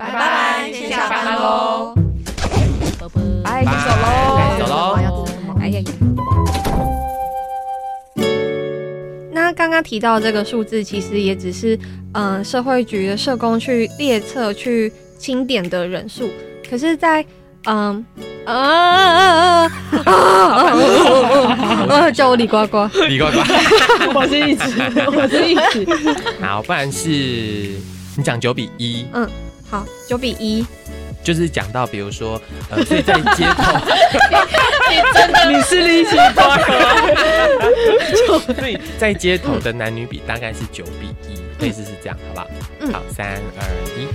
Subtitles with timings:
[0.00, 1.94] 拜拜，先下班喽，
[3.44, 4.08] 拜，先走喽，
[4.58, 5.26] 走喽，
[5.60, 5.84] 哎呀呀！
[9.30, 11.76] 那刚刚提到这个数字，其实也只是
[12.14, 16.30] 嗯、呃，社会局的社工去列册去清点的人数，
[16.70, 17.28] 可是在，在
[17.66, 18.02] 嗯。
[18.46, 19.68] 啊啊
[20.06, 20.14] 啊
[21.90, 22.10] 啊！
[22.10, 23.38] 叫我李呱呱，李呱呱，
[24.14, 24.64] 我是一直，
[25.14, 25.86] 我是一直。
[26.40, 27.08] 好，不然是
[28.16, 29.04] 你讲九比一。
[29.12, 29.28] 嗯，
[29.70, 30.66] 好，九比一，
[31.22, 33.78] 就是讲到比如说，呃，所以在街头，
[34.90, 36.42] 你真的你是李呱呱，
[38.58, 42.48] 所以在街头的男女比大概是九比一，类似是这样，好不好？
[42.80, 43.62] 嗯，好，三二
[43.96, 44.08] 一。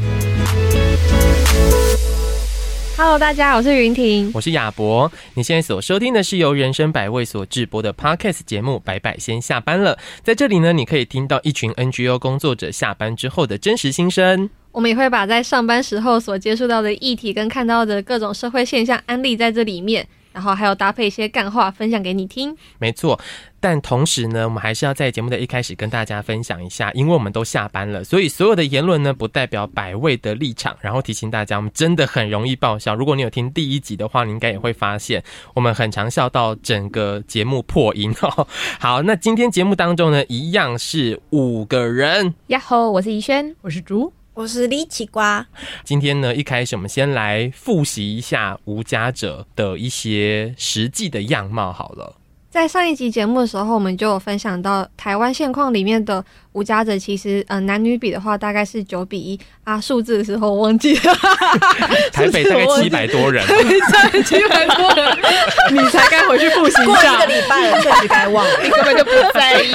[2.98, 5.10] Hello，大家，我是云婷，我是亚博。
[5.36, 9.96] 你现在所收听的是由人生百味所直播的 Podcast 节目《百百先下班了》。
[10.22, 14.50] 在这里呢，你可以听到一群 NGO 工作者下班之后的真实心声。
[14.76, 20.06] 我们也会把在上班时候所接触到的议题跟看到的各种社会现象安利在这里面。
[20.34, 23.18] 然后还有搭配一些干话分享给你听，没错。
[23.62, 30.76] 但同时呢，我们还是要在节目的一开始跟大家分享一下，因为我们都下班了，所以所有的言论呢，不代表百位的立场。
[30.82, 32.94] 然后提醒大家，我们真的很容易爆笑。
[32.94, 35.24] 如果你有听第一集的话，你应该也会发现，
[35.54, 38.46] 我们很常笑到整个节目破音哦。
[38.78, 42.34] 好，那今天节目当中呢，一样是五个人。
[42.48, 44.12] 呀吼，我是怡轩，我是竹。
[44.36, 45.48] 我是李奇瓜。
[45.86, 52.14] 今天呢，一开始我们先来复习一下无家者的一些实际的样貌好了。
[52.50, 56.24] 在上一集节目的时候，我们就有分享到台湾现况里面的。
[56.56, 61.14] 无家者其实，呃，男女比的话大概是九比一啊，数字的时候我忘记了。
[62.14, 63.46] 台北大概七百多人，
[64.24, 65.18] 七百多人，
[65.74, 67.18] 你才该回去复习一下。
[67.18, 69.72] 过一个礼拜了，确实该忘了，你根本就不在意。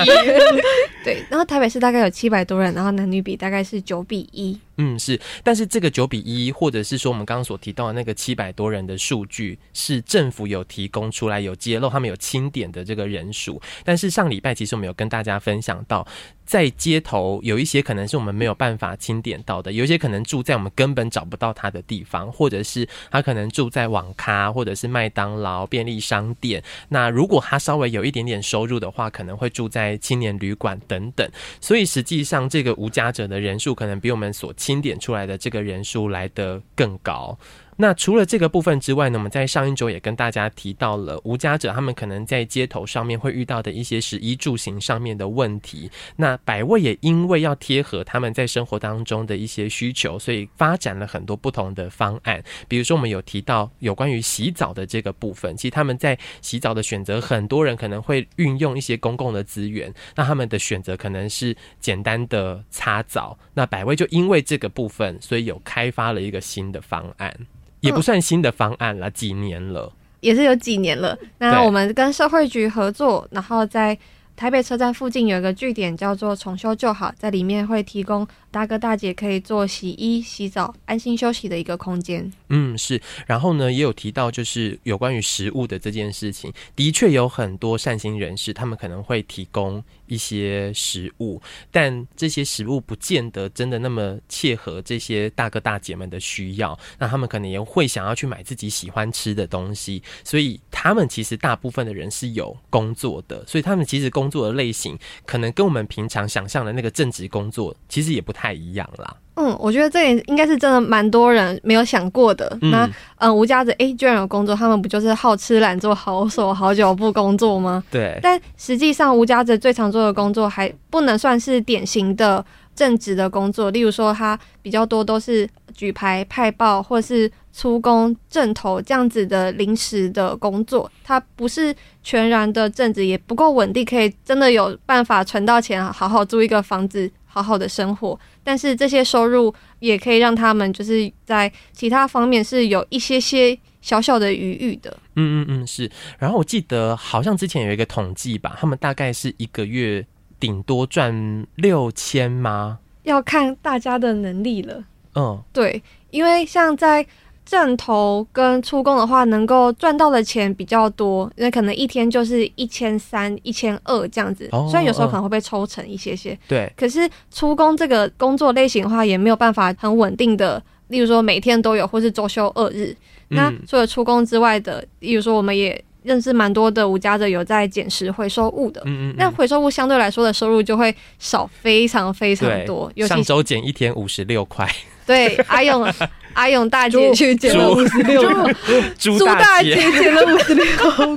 [1.05, 4.59] 对，然后台北市大概有七百多人，然后男女比大概是九比一。
[4.79, 13.61] 嗯，是，但是这个九比一，或者是说我们刚刚所提到的那个七百多人的数据，是政府有提供出来，有揭露他们有清点的这个人数。
[13.85, 16.07] 但是上礼拜其实我们有跟大家分享到。
[16.51, 26.61] 在街头有一些可能是我们没有办法清点到的，有一些可能住在我们根本找不到他的地方，或者是他可能住在网咖，或者是麦当劳、便利商店。
[26.89, 31.31] 那如果他稍微有一点点收入的话，可能会住在青年旅馆等等。
[31.61, 37.39] 所以实际上，这个无家者的人数可能比我们所清点出来的这个人数来得更高。
[37.81, 45.91] 那除了这个部分之外呢，我们在上一周也跟大家提到了无家者他们可能在街头上面会遇到的一些食衣住行上面的问题。
[46.17, 52.45] 那百味也因为要贴合他们在生活当中的一些需求，所以发展了很多不同的方案。
[52.69, 63.39] 比如说，我们有提到有关于洗澡的这个部分，其实他们在洗澡的选择，很多人可能会运用一些公共的资源，那他们的选择可能是简单的擦澡。
[63.55, 67.35] 那百味就因为这个部分，所以有开发了一个新的方案。
[67.81, 71.19] 也不算新的方案了，几年了，也是有几年了。
[71.39, 73.99] 那我们跟社会局合作，然后在
[74.37, 82.33] 台北车站附近有一个据点，叫做重修旧好，在里面会提供大哥大姐可以做洗衣、洗澡、安心休息的一个空间。
[82.49, 83.01] 嗯，是。
[83.27, 89.83] 然后呢，也有提到就是有关于食物的这件事情，的确有很多善心人士，他们可能会提供。
[90.11, 91.41] 一些食物，
[91.71, 109.17] 但这些食物不见得真的那么切合这些大哥大姐们的需要，那他们可能也会想要去买自己喜欢吃的东西，所以他们其实大部分的人是有工作的，所以他们其实工作的类型可能跟我们平常想象的那个正职工作其实也不太一样啦。
[109.41, 112.59] 嗯，我觉得这也应该是真的蛮多人没有想过的。
[112.61, 117.83] 嗯、那嗯，吴家者哎，居然有工作，他们不就是好吃懒做、好手好脚不工作吗？
[117.91, 118.19] 对。
[118.23, 123.71] 但实际上，吴家者最常做的工作还不能算是典型的正职的工作。
[123.71, 130.91] 例如说，他比较多都是举牌、派报，或是出工、正头这样子的临时的工作。
[131.03, 137.11] 他不是全然的正职，也不够稳定，可以真的有办法存到钱，好好租一个房子。
[137.33, 144.91] 好好的生活，但是这些收入也可以让他们就是在其他方面是有一些些小小的余裕的。
[145.17, 145.91] 嗯嗯嗯，是。
[146.19, 150.07] 然后我记得好像之前有一个统计吧，他们大概是一个月
[150.39, 152.79] 顶多赚六千吗？
[153.05, 154.85] 要看大家的能力了。
[155.15, 157.07] 嗯，对，因为像在。
[157.45, 164.49] 正投跟出工的话，能够赚到的钱比较多，因为可能一天就是一千三、一千二这样子。
[164.53, 166.73] 哦，虽然有时候可能会被抽成一些些，对。
[166.77, 172.95] 可是出工这个工作类型的话，也没有办法很稳定的，例如说每天都有，或是周休二日。
[173.31, 173.37] 嗯。
[173.37, 178.81] 那除了出工之外的，例如说我们也认识蛮多的无家者有在捡拾回收物的。
[178.85, 179.15] 嗯嗯。
[179.19, 182.93] 那回收物相对来说的收入就会少非常非常多。
[183.09, 184.71] 上周捡一天五十六块。
[185.11, 185.93] 对，阿勇
[186.35, 188.55] 阿勇大姐去捡了五十六块，
[188.97, 190.65] 猪大姐捡了五十六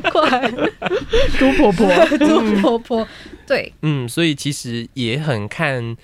[0.02, 0.52] 块，
[1.38, 3.08] 猪婆婆，猪婆婆，
[3.46, 5.96] 对，嗯，所以其实也很看。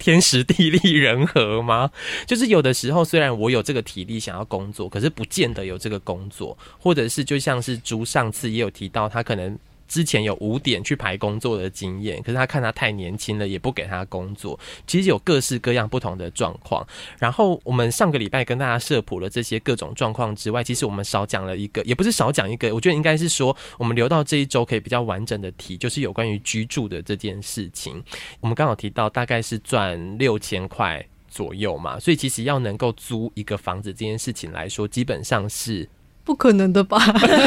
[0.00, 1.90] 天时地利人和吗？
[2.24, 9.58] 就是有的时候，虽然我有这个体力想要工作，可是不见得有这个工作，或者是就像是猪上次也有提到，他可能。
[9.88, 14.58] 之前有五点去排工作的经验，可是他看他太年轻了，也不给他工作。
[14.86, 16.86] 其实有各式各样不同的状况。
[17.18, 28.02] 然后我们上个礼拜跟大家设普了这些各种状况之外，其实我们少讲了一个，也不是少讲一个，我觉得应该是说，我们留到这一周可以比较完整的提，就是有关于居住的这件事情。
[28.40, 35.88] 我们刚好提到大概是赚六千块左右嘛，所以其实要能够租一个房子这件事情来说，基本上是。
[36.28, 36.98] 不可能的吧？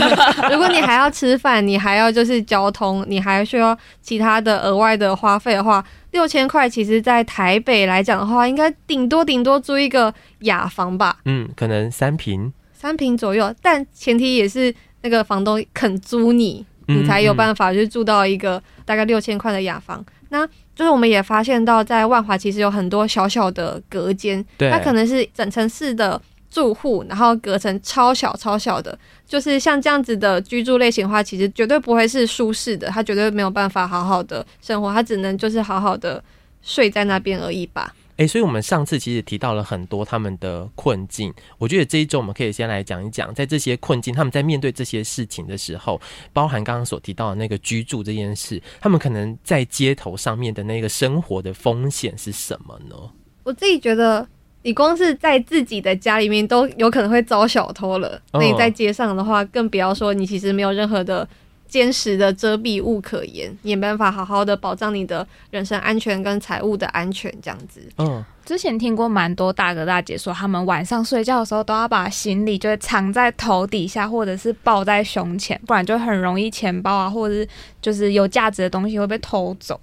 [0.50, 11.18] 如果你还要吃饭，你还要就是交通，你还需要其他的额外的花费的话，六千块其实，在台北来讲的话，应该顶多顶多租一个雅房吧？
[11.25, 13.54] 嗯，可能三平，三平左右。
[13.62, 14.74] 但前提也是
[15.04, 20.04] 那个房东肯租你，你才有办法去住到一个大概六千块的雅房。
[20.30, 20.44] 那
[20.74, 26.19] 就是我们也发现到，在万华其实有很多小小的隔间，它可能是整层式的。
[26.51, 28.95] 住户，然后隔成超小超小的，
[29.25, 36.21] 就是像这样子的居住类型的话，其实绝对不会是舒适的，他绝对没有办法好好的生活，他只能就是好好的
[36.62, 37.95] 睡在那边而已吧。
[38.18, 46.00] 诶、欸，所以我们上次其实提到了很多他们的困境，我觉得这一周我们可以先来讲一讲，在这些困境，他们在面对这些事情的时候，
[46.33, 52.95] 包含刚刚所提到的那个居住这件事，他们可能在街头上面的那个生活的风险是什么呢？
[53.44, 54.27] 我自己觉得。
[54.63, 61.28] 你光是在自己的家里面都有可能会遭小偷了，那你在街上的话，更不要说你其实没有任何的
[61.68, 67.81] 坚实的遮蔽物可言，也没办法好好的保障你的人身安全跟财物的安全这样子。
[67.98, 77.48] 嗯，之前听过蛮多大哥大姐说，他们晚上睡觉的时候都要把行李就是藏在头底下，或者是抱在胸前，不然就很容易钱包啊，或者是
[77.81, 79.80] 就是有价值的东西会被偷走，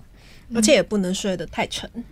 [0.54, 1.90] 而且也不能睡得太沉。
[1.94, 2.04] 嗯，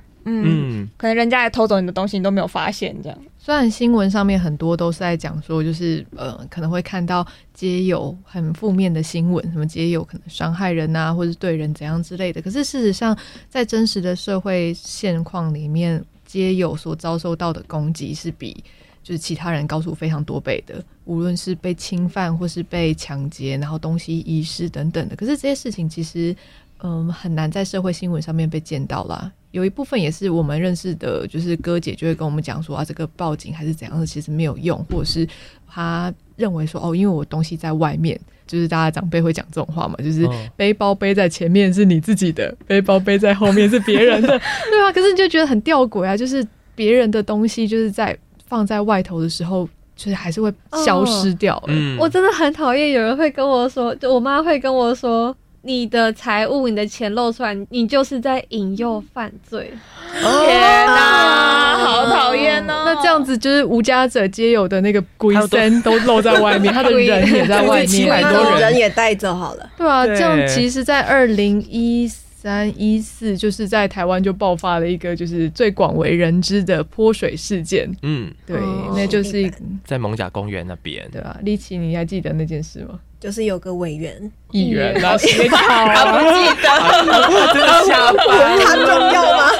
[0.96, 2.94] 可能人家也偷走你的东西，你都没有发现。
[3.02, 12.42] 这样，虽然新闻上面很多都是在讲说，就是呃，可能会看到街友很负面的新闻，什么街友可能伤害人啊，或者是对人怎样之类的。
[12.42, 13.16] 可是事实上，
[13.48, 18.64] 在真实的社会现况里面，街友所遭受到的攻击是比
[19.02, 20.82] 就是其他人高出非常多倍的。
[21.04, 25.14] 无论是被侵犯，或是被抢劫，然后东西遗失等等的。
[25.14, 26.34] 可是这些事情其实，
[26.82, 29.30] 嗯，很难在社会新闻上面被见到啦。
[29.56, 35.26] 有一部分也是我们认识的，就是哥姐就会跟我们讲说啊，这个报警还是怎样的，其实没有用，或者是
[35.66, 44.28] 他认为说哦，因为我东西在外面，就是大家长辈会讲这种话嘛，就是背包背在前面是你自己的，背包背在后面是别人的，
[44.68, 44.92] 对啊。
[44.92, 48.14] 可是你就觉得很吊诡啊，就是别人的东西就是在
[48.46, 49.66] 放在外头的时候，
[49.96, 50.52] 就是还是会
[50.84, 51.62] 消失掉。
[51.68, 55.34] 嗯，我真的很讨厌有人会跟我说，就我妈会跟我说。
[55.66, 59.72] 你的财物、你的钱露出来，你就是在引诱犯罪。
[60.12, 62.84] 天哪，好讨厌哦！
[62.86, 69.68] 那这样子就是无家者皆有的那个鬼身都露在外面，他的人也在外面，很多人也带走好了。
[69.76, 77.90] 对啊，这样其实，在二零一三一四，就是在台湾就爆发了一个就是最广为人知的泼水事件。
[78.02, 78.56] 嗯，对，
[78.94, 79.52] 那就是
[79.84, 81.36] 在艋舺公园那边，对吧？
[81.42, 83.00] 立奇，你还记得那件事吗？
[83.26, 85.48] 就是有个委员，议员，他不记得，
[87.52, 88.22] 真的瞎掰，
[88.62, 89.50] 他重要吗？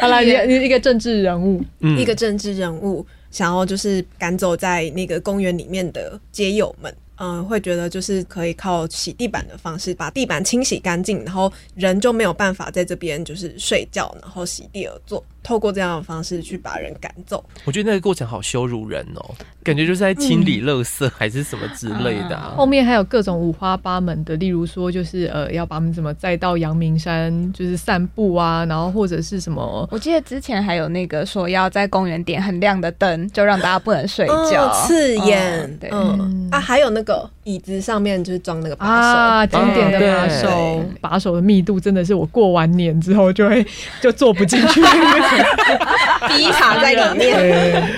[0.00, 1.62] 好了，你你一个政治人物，
[1.96, 6.92] 一个政治人物，想要就是赶走在那个公园里面的街友们。
[7.20, 15.24] 嗯，会觉得就是可以靠洗地板的方式把地板清洗干净，然后人就没有办法在这边就是睡觉，然后席地而坐。
[15.48, 22.56] 透过这样的方式去把人赶走，我觉得那个过程好羞辱人哦，感觉就是在清理垃圾还是什么之类的，啊嗯。
[22.58, 35.62] 后面还有各种五花八门的，例如说就是呃要把他们怎么载到阳明山就是散步啊，然后或者是什么，我记得之前还有那个说要在公园点很亮的灯，就让大家不能睡觉，哦，刺眼。
[35.62, 38.92] 嗯、对，嗯、啊，还有那个椅子上面就是装那个把手。
[38.92, 43.66] 啊，经典的把手，把手的密度真的是我过完年之后就会
[44.02, 44.82] 就坐不进去。
[46.28, 47.88] 逼卡在里面，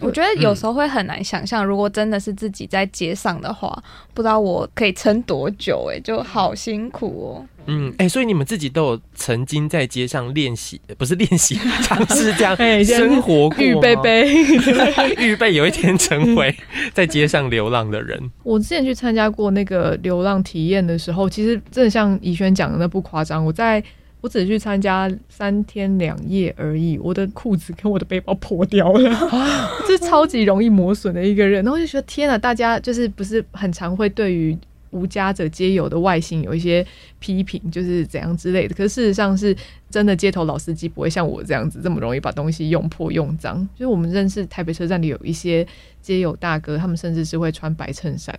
[0.00, 3.82] 我觉得有时候会很难想象，如果真的是自己在街上的话，
[4.14, 7.46] 不知道我可以撑多久，哎，就好辛苦哦。
[7.68, 13.52] 嗯，哎、欸，所以你们自己都有曾经在街上练习，不是练习，尝试这样 生活？
[13.58, 14.28] 预备备，
[15.18, 16.54] 预备有一天成为
[16.94, 18.30] 在街上流浪的人。
[18.44, 23.82] 我之前去参加过那个流浪体验的时候，其实真的像宜轩讲的那不夸张，我在。
[24.26, 29.30] 我只去参加三天两夜而已，我的裤子跟我的背包破掉了，
[29.86, 31.64] 这超级容易磨损的一个人。
[31.64, 34.58] 然后就觉得天啊，大家就是不是很常会对于
[34.90, 36.84] 无家者皆有的外形有一些
[37.20, 38.74] 批评，就是怎样之类的。
[38.74, 39.56] 可是事实上是
[39.88, 43.56] 真的，街头老司机不会像我这样子这么容易把东西用破用脏。
[43.76, 45.64] 就是我们认识台北车站里有一些
[46.02, 48.36] 街友大哥，他们甚至是会穿白衬衫、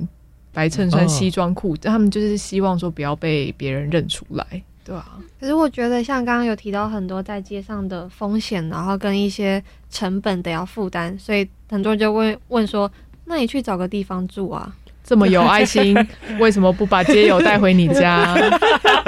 [0.51, 4.45] 白衬衫、西装裤，哦、他们就是希望说不要被别人认出来。
[4.87, 5.05] 对啊，
[5.37, 12.89] 可是我觉得像刚刚有提到很多在街上的风险，然后跟一些成本得要负担，所以很多人就问问说
[13.27, 14.71] ：“那你去找个地方住啊？
[15.03, 15.93] 这么有爱心，
[16.39, 18.33] 为什么不把街友带回你家？”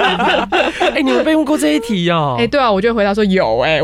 [0.00, 2.34] 哎、欸，你有被问过这一题哦？
[2.38, 3.80] 哎、欸，对啊，我就回答说有哎、欸。
[3.80, 3.82] 哎，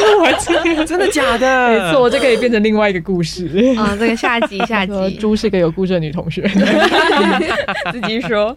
[0.86, 1.68] 真的假的？
[1.68, 3.96] 没错，这可以变成另外一个故事啊、哦！
[3.98, 6.48] 这个下集 下集，猪是个有故事的女同学，
[7.92, 8.56] 自己说。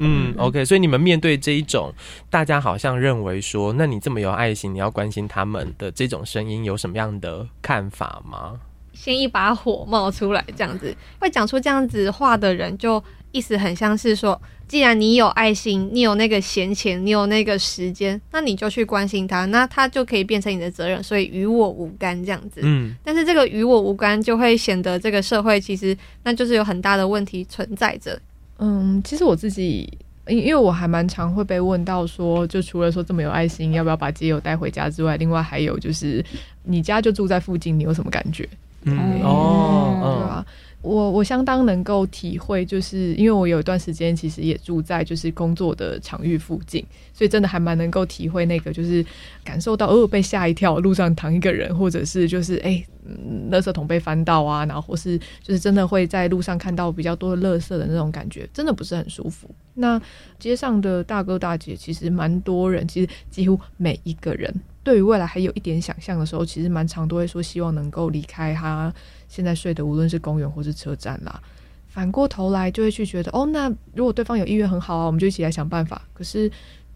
[0.00, 1.92] 嗯，OK，所以你们面对这一种
[2.30, 8.54] 大家好像认为说，那你这么有爱心，你要关心他们的这种声音，有什么样的看法吗？
[8.92, 13.02] 先一把火冒出来，这样子会讲出这样子话的人，就
[13.34, 14.40] 意思很像是说。
[14.66, 22.62] 既然你有爱心，你有那个闲钱，你有那个时间，那你就去关心他，那他就可以变成你的责任，所以与我无干这样子。
[22.64, 28.18] 嗯，但是这个与我无干就会显得这个社会其实那就是有很大的问题存在着。
[28.58, 29.86] 嗯，其实我自己，
[30.28, 36.24] 因因为我还蛮常会被问到说，就除了说这么有爱心，要不要把街友带回家之外，另外还有就是
[36.62, 38.48] 你家就住在附近，你有什么感觉？
[38.84, 40.46] 嗯，嗯哦，对吧？
[40.84, 49.04] 我我相当能够体会，就是因为我有一段时间其实也住在就是工作的场域附近，所以真的还蛮能够体会那个就是
[49.42, 59.48] 感受到哦被吓一跳，路上躺一个人，或者是就是哎、嗯，垃圾桶被翻到啊，然后或是就是真的会在路上看到比较多的垃圾的那种感觉，真的不是很舒服。
[59.72, 60.00] 那
[60.38, 68.92] 街上的大哥大姐其实蛮多人，其实几乎每一个人对于未来还有一点想象的时候，其实蛮常都会说希望能够离开他。
[69.34, 71.42] 现在睡的无论是公园或是车站啦，
[71.88, 76.00] 反过头来就会去觉得，哦，那如果对方有意愿很好啊，我们就一起来想办法。
[76.12, 76.48] 可是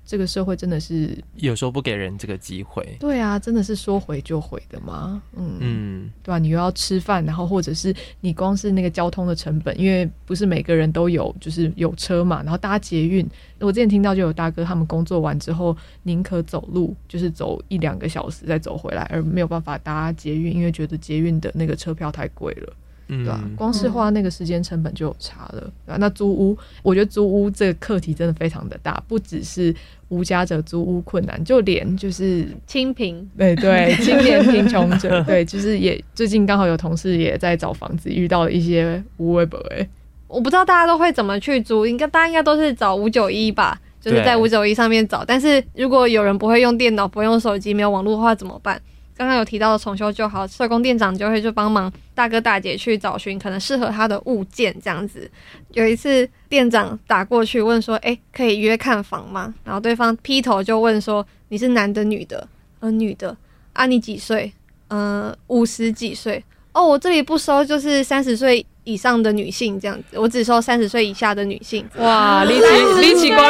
[0.09, 2.83] 这个社会真的是有时候不给人这个机会。
[2.99, 5.23] 对啊，真的是说毁就毁的吗？
[5.37, 6.39] 嗯嗯，对吧、啊？
[6.39, 13.29] 你又要吃饭，然后或者是你光是那个交通的成本，因为不是每个人都有，就是有车嘛，然后搭捷运。
[13.61, 22.73] 我之前听到就有大哥他们工作完之后，宁可走路，就是走一两个小时再走回来，而没有办法搭捷运，因为觉得捷运的那个车票太贵了。
[23.09, 23.45] 对吧、啊？
[23.57, 25.97] 光是花那个时间成本就有差了，对吧、啊？
[25.99, 29.75] 那租屋，我觉得租屋这个课题真的非常的大，不只是
[30.09, 39.89] 无家者租屋困难，就连就是清贫，对对， 青年贫穷者，对，就是也最近刚好有同事也在找房子，遇到了一些无微不微。
[40.27, 45.25] 我不知道大家都会怎么去租，应该大家应该都是找五九一吧，就是在五九一上面找。
[45.25, 48.79] 但是如果有人不会用电脑，不会用手机，没有网络的话怎么办？
[49.19, 55.29] 刚刚有提到的重修就好，社工店长就会去帮忙大哥大姐去找寻可能适合他的物件，这样子。
[55.73, 62.47] 有一次店长打过去问说：“哎、可以约看房吗？”然后对方劈头就问说：“你是男的女的
[62.79, 63.37] ？”“呃，女的。
[63.75, 64.53] ”“啊，你几岁
[64.87, 66.43] ？”“呃，五十几岁。
[66.73, 71.85] ”“哦，我这里不收，就是三十岁。”以上的女性这样子，我只收三十岁以下的女性。
[71.99, 72.63] 哇，力气
[73.01, 73.43] 力气呱呱，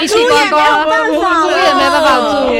[0.00, 2.54] 力气呱呱，我也没办法住，对，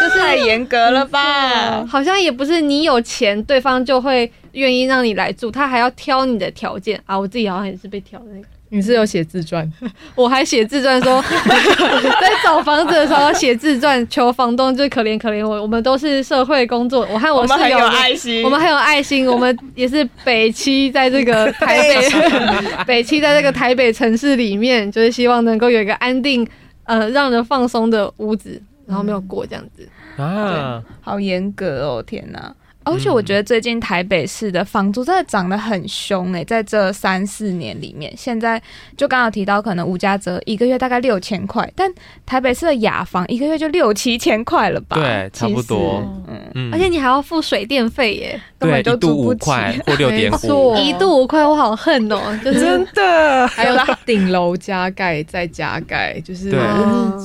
[0.00, 1.84] 就是太严格了吧？
[1.86, 7.18] 好像也不是你有钱，对方就会愿意让你来住，他还要挑你的条件啊。
[7.18, 8.46] 我自己好像也是被挑的那个。
[8.72, 9.70] 你是有写自传，
[10.14, 11.20] 我还写自传说，
[12.20, 15.60] 在找房子的时候写自传求房东，就可怜可怜我。
[15.60, 26.46] 我们都是社会工作，我和我室友，我们很有爱心，我们很有爱心，我们也是北七，在这个 台北，北七在这个台北城市里面，就是希望能够有一个安定，
[26.84, 29.88] 呃，让人放松的屋子，然后没有过这样子。
[30.16, 32.54] 啊，好严格哦，天哪！
[32.92, 38.60] 而且我觉得最近台北市的房租真的涨得很凶诶、欸，在这三四年里面，现在
[38.96, 41.90] 就刚刚提到，可能吴家泽一个月大概六千块，但
[42.26, 44.96] 台北市的雅房一个月就六七千块了吧？
[44.96, 46.02] 对，差不多。
[46.54, 53.48] 嗯，而且你还要付水电费耶，对，一度五块或六点五， 一度五块，我好恨哦、喔，就是真的。
[53.48, 56.50] 还有 顶楼加盖再加盖，就是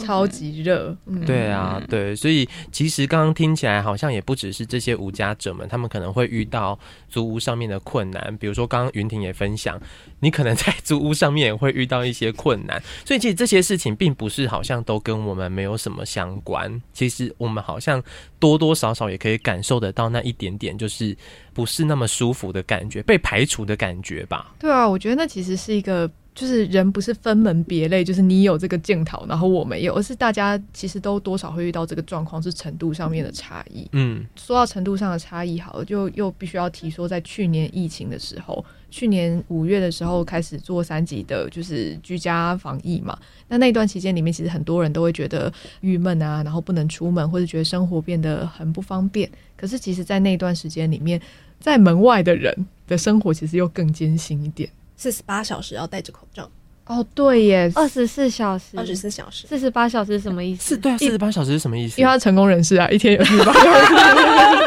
[0.03, 0.95] 超级热。
[1.25, 5.67] 对啊，对，所以其实刚刚听起来好像也不只是这些吴家们。
[5.67, 6.77] 他们可能会遇到
[7.09, 9.81] 租屋上面的困难，比如说刚刚云婷也分享，
[10.19, 18.03] 你可能在租屋上面也会遇到一些困难，所以其实这些事情并不是好像都跟我们没有什么相关，其实我们好像
[18.37, 21.15] 多多少少也可以感受得到那一点点，就是
[21.53, 24.53] 不是那么舒服的感觉，被排除的感觉吧？
[24.59, 33.87] 对啊，我觉得那其实是一个就是人不是分门别类，就是你有这个镜头，然后我没有，而是大家其实都多少会遇到这个状况，是程度上面的差异。
[33.93, 43.17] 嗯，说到程度上的差异，好了，就又必须要提说，在去年疫情的时候，去年五月的时候开始做三级的，就是居家防疫嘛。
[43.47, 49.29] 那那段期间里面，其实很多人都会觉得郁闷啊，然后不能出门，或者觉得生活变得很不方便。
[49.55, 51.21] 可是其实，在那段时间里面，
[51.61, 52.53] 在门外的人
[52.87, 54.69] 的生活其实又更艰辛一点。
[54.95, 56.49] 四十八小时要戴着口罩，
[56.87, 60.69] 哦，对耶，二十四小时，二十四小时，四十八小时是什么意思？
[60.75, 61.99] 是对啊，四十八小时是什么意思？
[61.99, 64.65] 因为他成功人士啊，一天有四十八小时。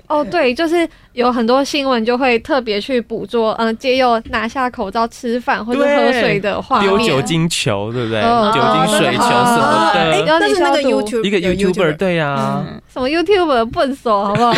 [0.06, 8.20] 哦，对，就是有很多新闻就会特别去捕捉，嗯，街友拿下口罩吃饭或者喝水的画面，丢酒精球，对不对？
[8.20, 10.00] 哦、酒精水球什么的。
[10.00, 14.52] 哎，那是那个 YouTube 一个 YouTuber，对呀、啊嗯，什么 YouTuber 笨手，好不好？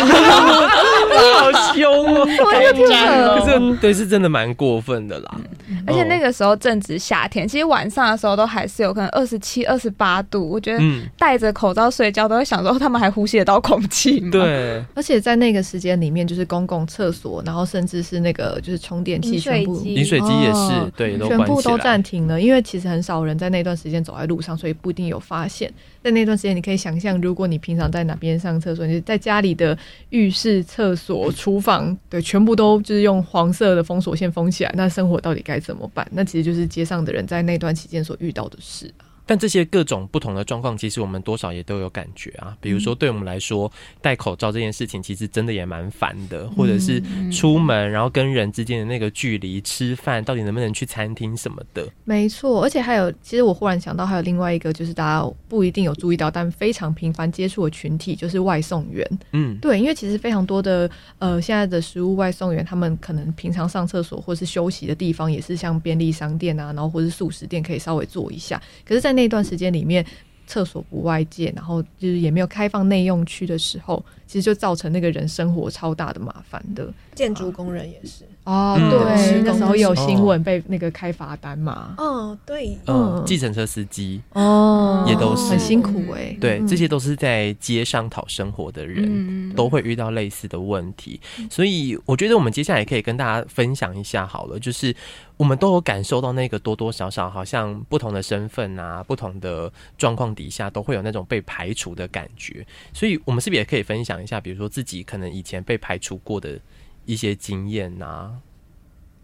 [1.13, 2.25] 好凶哦！
[2.51, 5.35] 太赞了，可是对，是真的蛮过分的啦。
[5.69, 10.49] 嗯、而且那个时候正值夏天，其实晚上的时候都还是有可能二十七、二十八度。
[10.49, 10.83] 我觉得
[11.17, 14.31] 戴着口罩睡觉，都会想说他们还呼吸得到空气吗？
[14.31, 14.83] 对。
[14.95, 22.39] 而且在那个时间里面，就是公共厕所，然后甚至是那个就是充电器全部饮水机也是、哦、对，全部都暂停了。
[22.39, 25.71] 因为其实很少人在那段时间走在路上，所以不一定有发现。
[26.03, 29.77] 在那段时间，你可以想象，如果你平常在哪边上厕所，你在家里的
[30.09, 36.05] 浴室、厕所、厨房，对，全部都就是用黄色的封锁线封起来，那生活到底该怎么办？
[36.11, 38.93] 那其实就是街上的人在那段期间所遇到的事。
[39.25, 42.55] 但这些各种不同的状况，其实我们多少也都有感觉啊。
[42.61, 46.49] 比如说，对我们来说，戴口罩这件事情，其实真的也蛮烦的。
[46.55, 47.01] 或者是
[47.31, 51.87] 出门，然后跟人之间的那个距离，吃饭到底能不能去餐厅什么的。
[52.03, 59.19] 没错，而且还有，其实我忽然想到，还有另外一个，就是大家不一定有注意到，但非常频繁接触的群体，就是外送员。
[59.31, 60.89] 嗯，对，因为其实非常多的
[61.19, 68.61] 呃，现在的食物外送员，他们可能平常上厕所或是休息的地方，也是像便利商店啊，然后或是素食店，可以稍微坐一下。
[68.85, 70.05] 可是，在那段时间里面，
[70.45, 76.93] 厕所不外借，然后就是也没有开放内用区的时候，其实就造成那个人生活超大的麻烦的。
[77.15, 81.95] 建筑工人也是哦，对，嗯、那时候有新闻被那个开罚单嘛。
[81.97, 86.37] 哦，对，嗯，计程车司机哦，也都是很辛苦哎、欸。
[86.41, 91.21] 对，这些都是在街上讨生活的人，嗯、都会遇到类似的问题。
[91.49, 94.93] 所以我觉得我们接下来也可以跟大家分享一下好了，就是
[95.37, 102.65] 我们都有感受到那个多多少少好像不同的身份啊，不同的状况底下都会有那种被排除的感觉。
[102.93, 106.59] 所以我们是不是也可以分享一下，比如说自己可能以前被排除过的？
[107.05, 108.31] 一些经验呐、啊，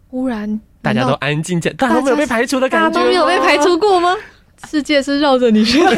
[0.08, 4.16] 忽然大家都安静下，大家都没有被排除的感觉，大家都没有被排除过吗？
[4.68, 5.86] 世界是绕着你转。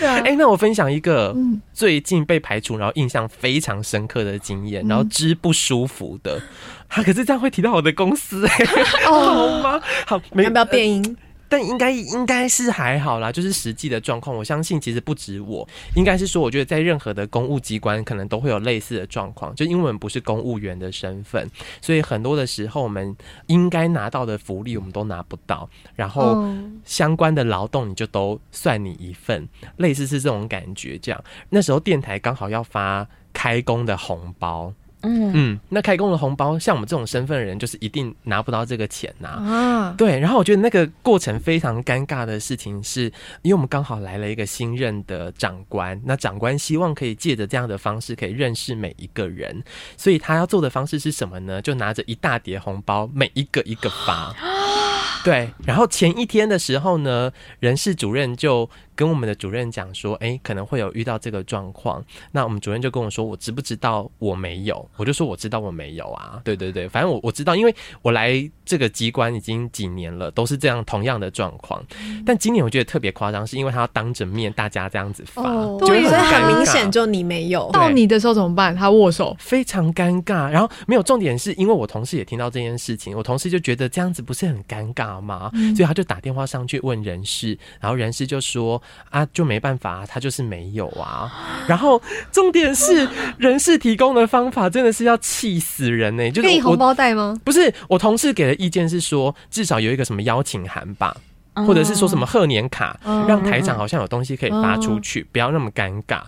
[0.00, 1.36] 哎、欸，那我分享一个
[1.74, 6.40] 最近被排除，然后印象非常深刻的经验，然后之不舒服的。
[6.88, 9.78] 他、啊、可是这样会提到我的公司、欸，哎，好吗？
[10.06, 11.16] 好，没要不要变音？
[11.48, 19.54] 但应该应该是还好啦，就是实际的状况，我相信其实不止我，应该是说，我觉得在任何的公务机关，可能都会有类似的状况。
[19.54, 21.48] 就因为我们不是公务员的身份，
[21.80, 25.68] 所以很多的时候，我们应该拿到的福利，我们都拿不到。
[25.94, 26.44] 然后
[26.84, 30.98] 相关的劳动，你就都算你一份，类似是这种感觉。
[30.98, 34.72] 这样，那时候电台刚好要发开工的红包。
[35.04, 39.44] 嗯嗯，那开工的红包，像我们这种身份的人，就是一定拿不到这个钱呐、啊。
[39.44, 40.18] 啊，对。
[40.18, 43.04] 然后我觉得那个过程非常尴尬的事情是，
[43.42, 49.62] 因为我们刚好来了一个新任的长官，那长官希望可以借着这样的方式可以认识每一个人，
[49.96, 51.60] 所以他要做的方式是什么呢？
[51.60, 54.34] 就拿着一大叠红包，每一个一个发。
[55.24, 62.04] 对，然后前一天的时候呢，人事主任就跟我们的主任讲说，哎，可能会有遇到这个状况。
[62.32, 64.88] 那我们主任就跟我说，我知不知道我没有？
[64.96, 66.40] 我就说我知道我没有啊。
[66.44, 71.82] 对对对，反正我我知道，因为我来这个机关已经几年了，都是这样同样的状况。
[72.26, 77.70] 但今年我觉得特别夸张，是因为他要当着面大家这样子发，哦、对，所以很明显就你没有。
[77.72, 78.76] 到你的时候怎么办？
[78.76, 80.50] 他握手，非常尴尬。
[80.50, 85.14] 然后没有重点是因为我同事也听到这件事情，我同事就觉得这样子不是很尴尬。
[85.24, 91.32] 吗，所以他就打电话上去问人事，然后人事就说啊，就没办法，他就是没有啊。
[91.68, 97.38] 然后重点是人事提供的方法真的是要气死人呢、欸，就是红包袋吗？
[97.44, 101.16] 不是，我同事给的意见是说，至少有一个什么邀请函吧。
[101.54, 106.22] 或者是说什么贺年卡，让台长好像有东西可以发出去，不要那么尴尬。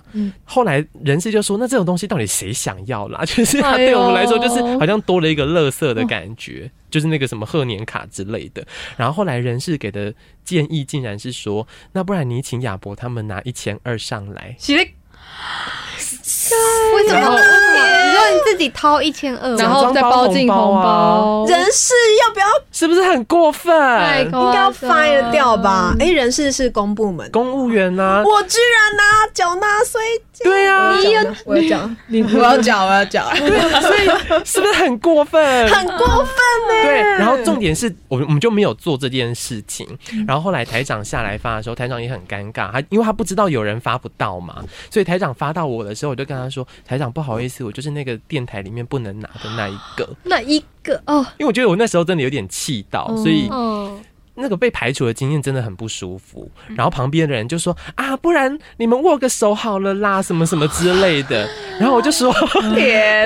[0.44, 3.24] 后来人事就说，那这种东西到底谁想要啦？
[3.26, 8.66] 就是他对我们来说，就是好像多了一个乐色的感觉，就是那个什么贺年卡之类的。
[8.96, 14.56] 然后后来人事给的建议竟然是说，那不然你请亚伯他们拿一千二上来。
[16.94, 18.05] 为什么？
[18.30, 21.94] 你说你自己掏一千二，然后再包进红包，人事
[22.26, 22.46] 要不要？
[22.72, 23.74] 是不是很过分？
[23.98, 25.94] 太夸张应该要 fire 掉吧？
[25.98, 28.22] 哎，人事是公部门，公务员呢？
[28.24, 30.00] 我居然拿缴纳税，
[30.42, 35.68] 对啊，你有我要缴，你不要缴，我要缴，对，所以是不是很过分？
[35.68, 36.82] 很过分呢。
[36.82, 39.86] 对，然后重点是我们我们就没有做这件事情，
[40.26, 53.98] 然后后来台长下来发的时候，台长也很尴尬，他因为他不知道有人发不到嘛，所以台长发到我的时候，我就跟他说：“台长不好意思，我就是那个电台里面不能拿的那一个， 那一个哦，因为我觉得我那时候真的有点气到，所以。”哦。
[54.38, 61.48] 那个被排除的经验真的很不舒服，然后旁边的人就说啊，不然你们握个手好了啦，什么什么之类的。
[61.80, 62.28] 然后我就说，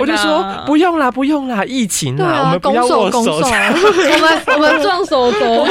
[0.01, 5.67] 我就说不用啦，不用啦，疫情啦，啊、我们不要握手，手， 我们我们撞手肘。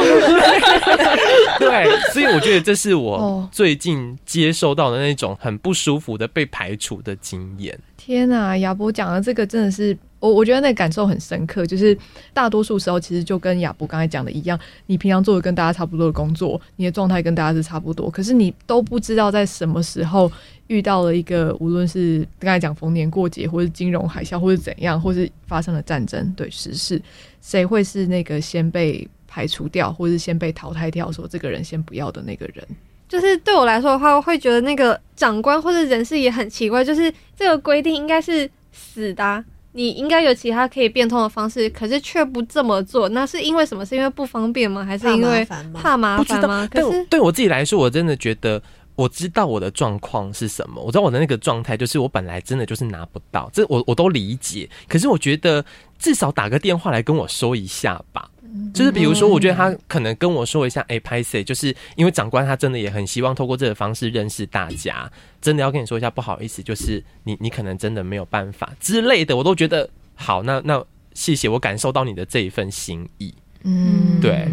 [1.58, 7.78] 对，所以我觉得这是我最近接受到的那种很不舒服的被排除的经验。
[8.00, 9.96] 天呐，亚博讲的这个真的是。
[10.20, 11.96] 我我觉得那感受很深刻，就是
[12.34, 20.30] 大多数时候其实就跟亚博刚才讲的一样，你平常做的跟大家差不多的工作，你的状态跟大家是差不多，可是你都不知道在什么时候
[20.66, 27.00] 遇到了一个，无论是刚才讲逢年过节，或是金融海啸，或是怎样，或是发生了战争，对时事，
[27.40, 32.62] 谁会是那个先被排除掉，或是先被淘汰掉，说这个人先不要的那个人？
[33.10, 39.44] 就是对我来说的话，我会觉得那个长官或者人事也很奇怪，就是这个规定应该是死的啊。
[39.72, 43.84] 你应该有其他可以变通的方式，可是却不这么做，那是因为什么？
[43.84, 44.84] 是因为不方便吗？
[44.84, 45.44] 还是因为
[45.74, 46.68] 怕麻烦吗？
[46.70, 48.60] 可是对我自己来说，我真的觉得
[48.94, 54.68] 我知道我的状况是什么，我知道我的那个状态就是我本来真的就是拿不到，这我我都理解。
[54.88, 55.64] 可是我觉得
[55.98, 58.28] 至少打个电话来跟我说一下吧。
[58.74, 65.10] 就是比如说，我觉得他可能跟我说一下，哎、欸，拍谢，就是因为长官他真的也很希望透过这个方式认识大家，
[65.40, 70.84] 真的要跟你说一下，不好意思，就是你你可能真的没有办法之类的，我都觉得好，那那
[71.14, 74.48] 谢谢，我感受到你的这一份心意，嗯，对，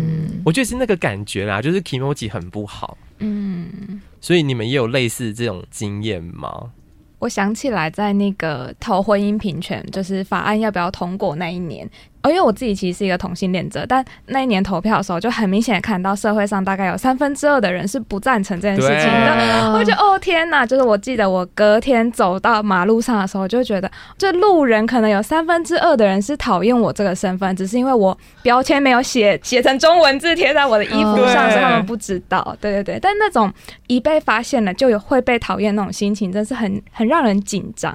[0.46, 6.72] 我觉得是那个感觉啦，就是 kimochi 很不好，嗯，所以你们也有类似这种经验吗？
[7.20, 11.90] 我想起来，在那个投婚姻平权，就是法案要不要通过那一年。
[12.30, 19.74] 因为我自己其实是一个同性恋者，但那一年投票的时候，就很明显看到社会上大概有三分之二的人是不赞成这件事情的。
[19.74, 20.66] 我就哦天哪！
[20.66, 32.56] 就是我记得我隔天走到马路上的时候，就觉得这路人可能有三分之二的人是讨厌我这个身份，只是因为我标签没有写写成中文字贴在我的衣服上，所以他们不知道。
[32.60, 33.52] 对对对，但那种
[33.88, 37.94] 一被发现了就有会被讨厌那种心情，真是很很让人紧张。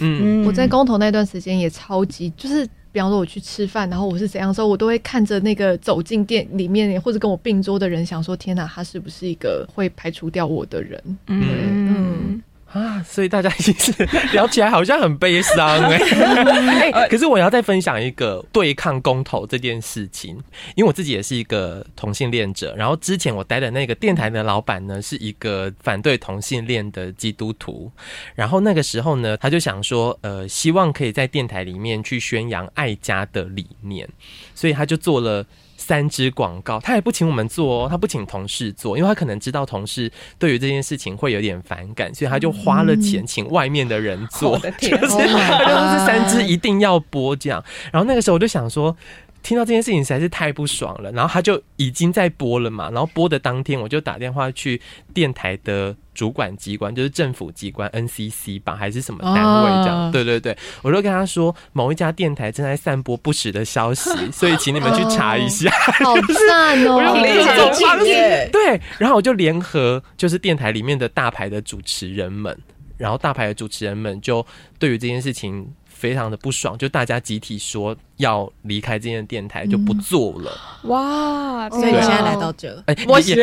[0.00, 2.66] 嗯，嗯，我在公投那段时间也超级就是。
[2.94, 11.02] 比方说我去吃饭，然后我是怎样的时候，我都会看着那个走进店里面或者跟我并桌的人，想说：天哪，他是不是一个会排除掉我的人？
[11.26, 11.42] 嗯
[11.88, 12.42] 嗯。
[12.74, 13.92] 啊，所以大家其实
[14.34, 17.06] 聊起来好像很悲伤哎、欸欸。
[17.08, 20.36] 可是我要再分享一个对抗公投这件事情，
[20.74, 22.74] 因为我自己也是一个同性恋者。
[22.76, 27.90] 然后之前我待的那个电台的老板呢，是一个反对同性恋的基督徒。
[28.34, 34.08] 然后那个时候呢，他就想说，呃，希望可以在电台里面去宣扬爱家的理念，
[34.52, 35.46] 所以他就做了。
[35.86, 47.62] 三支广告，他也不请我们做哦，他不请同事做，因为他可能知道同事对于这件事情会有点反感，所以他就花了钱请外面的人做，嗯、 就是他就是三支一定要播这样。
[47.92, 48.96] 然后那个时候我就想说，
[49.44, 54.80] 听到这件事情实在是太不爽了，然后他就已经在播了嘛，然后播的当天我就打电话去
[55.12, 55.94] 电台的。
[56.14, 60.12] 主管机关就是政府机关 NCC 吧，还是什么单位这样？Oh.
[60.12, 65.68] 对对对，我就跟他说，某一家电台正在散播不实的消息， 所以请你们去查一下。
[66.04, 66.14] 好
[66.48, 66.94] 赞哦！
[67.02, 72.56] 我用这种方式，对，然后我就联合就是电台里面的大牌的主持人们，
[72.96, 74.46] 然后大牌的主持人们就
[74.78, 75.68] 对于这件事情。
[75.94, 80.50] 非常的不爽，就大家集体说要离开这间电台，就不做了。
[80.82, 81.70] 嗯、哇！
[81.70, 83.42] 所以你现在来到这，哎、欸，我也也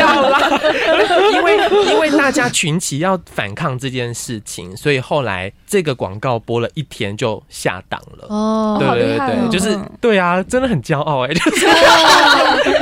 [0.00, 0.38] 要了，
[1.32, 1.56] 因为
[1.92, 8.26] 因为大家群起要反抗这件事情，所以后来这个广告播了一天就下档了。
[8.28, 11.66] 哦，对对对就是对啊，真的很骄傲哎、欸，就是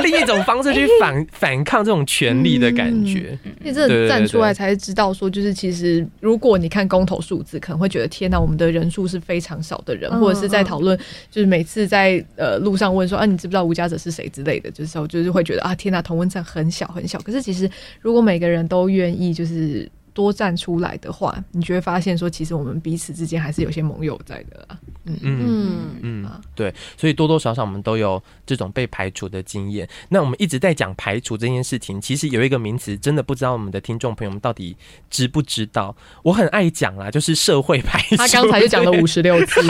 [0.21, 3.35] 一种方式去反反抗这种权力的感觉。
[3.63, 8.91] 你真的站出来才知道说，就是其实如果你看公投数字，可能会觉得天哪，我们的人。
[8.91, 17.17] 数是非常少的人，或者是在讨论，就是每次在呃路上问说啊，你知不知道无家者是谁之类的，就是我就是会觉得啊，天呐，同温层很小很小。
[17.19, 24.67] 可是其实如果每个人都愿意就是多站出来的话，你就会发现说，其实我们彼此之间还是有些盟友在的。
[25.05, 29.87] 嗯嗯嗯，对，所以多多少少我们都有这种被排除的经验。
[30.09, 34.77] 那我们一直在讲排除这件事情，其实有一个名词，真的不知道我们的听众朋友们到底
[35.09, 35.95] 知不知道。
[36.23, 38.15] 我很爱讲啦，就是社会排除。
[38.21, 39.61] 他刚才就讲了五十六次，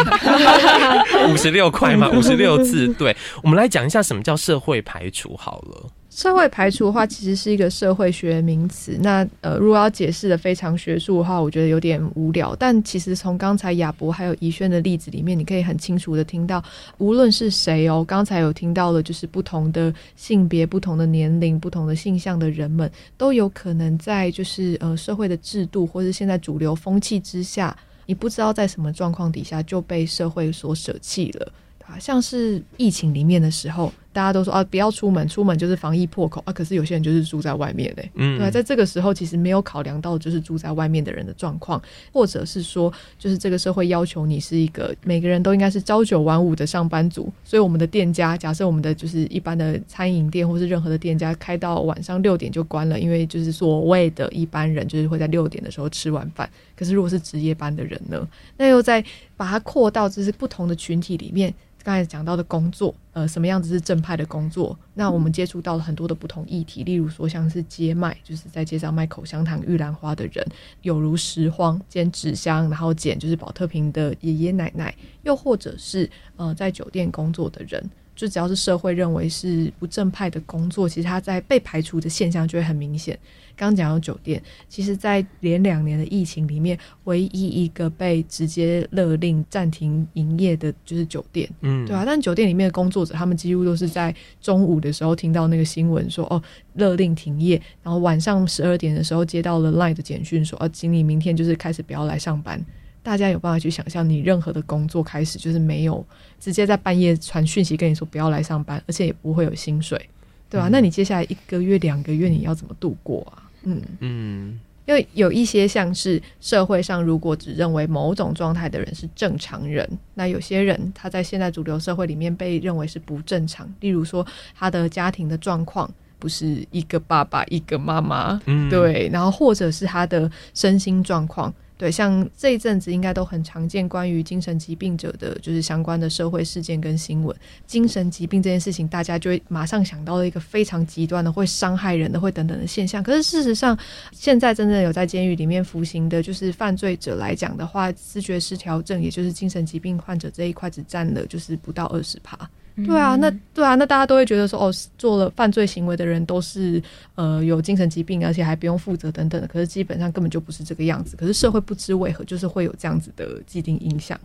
[1.31, 2.87] 五十六块嘛，五十六次。
[2.99, 5.89] 对，我们来讲一下什么叫社会排除好了。
[6.13, 8.99] 社会排除的话，其实是一个社会学名词。
[9.01, 12.53] 那呃，如果要解释的非常学术的话，我觉得有点无聊。
[12.57, 16.61] 但其实从刚才亚博还有怡萱的例子里面，你可以很清楚的听到，
[16.97, 27.73] 无论是谁哦，刚才有听到的，就是不同的性别、不同的年龄、不同的性向的人们，都有可能在就是呃社会的制度或是现在主流风气之下，
[28.05, 31.49] 你不知道在什么状况底下就被社会所舍弃了。
[31.85, 33.89] 啊，像是疫情里面的时候。
[34.13, 36.51] 大家都说啊，不要出门，出门就是防疫破口啊。
[36.51, 56.49] 可是有些人就是住在外面嘞，嗯，对，在这个时候其实没有考量到就是住在外面的人的状况，或者是说，就是这个社会要求你是一个每个人都应该是朝九晚五的上班族，所以我们的店家，假设我们的就是一般的餐饮店或是任何的店家开到晚上六点就关了，因为就是所谓的一般人就是会在六点的时候吃完饭。
[56.75, 59.03] 可是如果是值夜班的人呢，那又在
[59.37, 61.53] 把它扩到就是不同的群体里面。
[61.83, 64.77] 刚才讲到的工作，呃，什么样子是正派的工作？
[64.93, 70.45] 那我们接触到了很多的不同议题，例如说像是街卖，就是在街上卖口香糖、玉兰花的人；
[70.81, 74.91] 有如拾荒、捡纸箱，然后捡就是宝特瓶的爷爷奶奶；
[75.23, 77.83] 又或者是呃，在酒店工作的人。
[78.13, 83.17] 就只要是社会认为是不正派的工作，其实他在被排除的现象就会很明显。
[83.61, 96.41] 刚刚讲到酒店，其实，在连两年的疫情里面，唯一一个被直接勒令暂停营业的就是酒店，嗯，对啊，但酒店里面的工作者，他们几乎都是在中午的时候听到那个新闻说，哦，
[96.73, 102.59] 勒令停业，然后晚上十二点的时候接到了 LINE 的简讯说，哦，经理明天就是开始不要来上班。
[103.03, 106.03] 大家有办法去想象，你任何的工作开始就是没有
[106.39, 110.09] 直接在半夜传讯息跟你说不要来上班，而且也不会有薪水，
[110.49, 110.67] 对吧？
[110.67, 110.71] 嗯。
[110.71, 113.49] 那你接下来一个月、两个月你要怎么度过啊？
[113.63, 131.53] 嗯嗯，因为有一些像是社会上，如果只认为某种状态的人是正常人，那有些人他在现在主流社会里面被认为是不正常，例如说他的家庭的状况不是一个爸爸一个妈妈，嗯，对，然后或者是他的身心状况。
[131.81, 137.35] 对，像这一阵子应该都很常见，关于精神疾病者的就是相关的社会事件跟新闻。
[137.65, 143.01] 精神疾病这件事情，大家就会马上想到了一个非常极端的，会伤害人的，会等等的现象。
[143.01, 143.75] 可是事实上，
[144.11, 152.37] 现在真正有在监狱里面服刑的，就是犯罪者来讲的话，思觉失调症，也就是精神疾病患者这一块，只占了就是不到二十趴。
[152.75, 156.81] 对啊，那对啊，那大家都会觉得说，哦，做了犯罪行为的人都是
[157.15, 159.47] 呃有精神疾病，而且还不用负责等等的。
[159.47, 161.15] 可是基本上根本就不是这个样子。
[161.15, 164.19] 可是社会不知为何就是会有这样子的既定印象。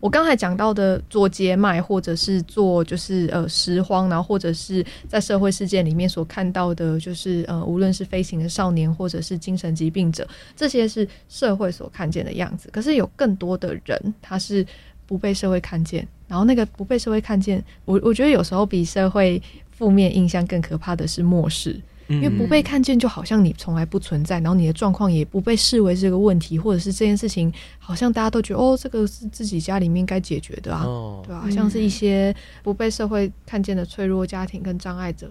[0.00, 12.68] 我刚才讲到的做街卖，或者是做就是呃拾荒，然后或者是在社会事件里面所看到的，就是呃无论是飞行的少年，或者是精神疾病者，这些是社会所看见的样子。
[12.72, 14.66] 可是有更多的人，他是
[15.06, 16.04] 不被社会看见。
[16.32, 19.40] 然后那个不被社会看见，我我觉得有时候比社会
[19.70, 30.86] 负面印象更可怕的是漠视，因为不被看见就好像你从来不存在，然后你的状况也不被视为这个问题，或者是这件事情好像大家都觉得哦，这个是自己家里面该解决的啊，
[31.22, 31.44] 对吧？
[31.50, 35.30] 像是一些不被社会看见的脆弱家庭跟障碍者，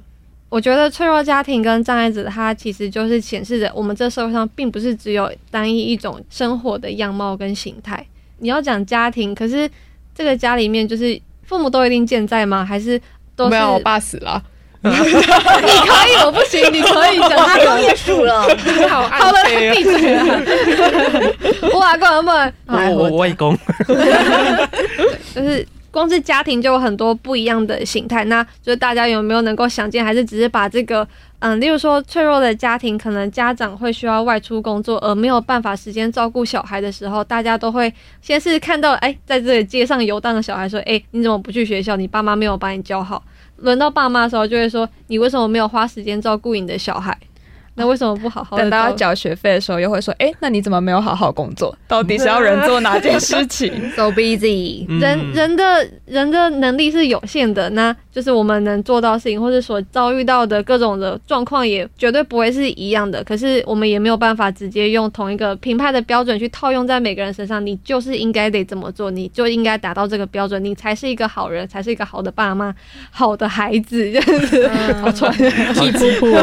[0.50, 8.06] 我觉得脆弱家庭跟障碍者，它其实就是显示着我们这社会上并不是只有单一一种生活的样貌跟形态。
[8.38, 9.68] 你要讲家庭，可是。
[10.22, 12.64] 这个家里面就是父母都一定健在吗？
[12.64, 13.02] 还是
[13.36, 13.74] 都是没有？
[13.74, 14.40] 我爸死了。
[14.84, 16.62] 你可以，我不行。
[16.72, 18.44] 你可以讲他都业数了。
[18.88, 19.44] 好，好了，
[19.76, 20.24] 闭嘴了。
[21.74, 23.58] 我我外公。
[25.34, 31.08] 就是光是家庭就有很多不一样的形态，那就是大家有没有能够想见，还是只是把这个？
[31.40, 41.96] 嗯，例如说脆弱的家庭，可能家长会需要外出工作，而没有办法时间照顾小孩的时候，大家都会先是看到，哎，在这个街上游荡的小孩，说，哎，你怎么不去学校？
[41.96, 43.24] 你爸妈没有把你教好。
[43.58, 47.18] 轮到爸妈的时候，就会说，你为什么没有花时间照顾你的小孩？
[47.76, 48.58] 那为什么不好好？
[48.58, 51.76] 等到要缴学费的时候，又会说，哎，那你怎么没有好好工作？
[51.88, 53.72] 到底是要人做哪件事情？
[53.96, 57.96] So busy，人人的人的能力是有限的，那。
[58.12, 63.24] 就是我们能做到的事情，或者所遭遇到的各种的状况，也绝对不会是一样的。
[63.24, 67.66] 可是我们也没有办法直接用同一个评判的标准去套用在每个人身上。
[67.66, 72.76] 你就是应该得怎么做，你就应该达到这个标准，你才是一个好人，才是一个好的爸妈，
[73.12, 74.68] 好的孩子，这样子。
[75.02, 76.36] 好传，替补补，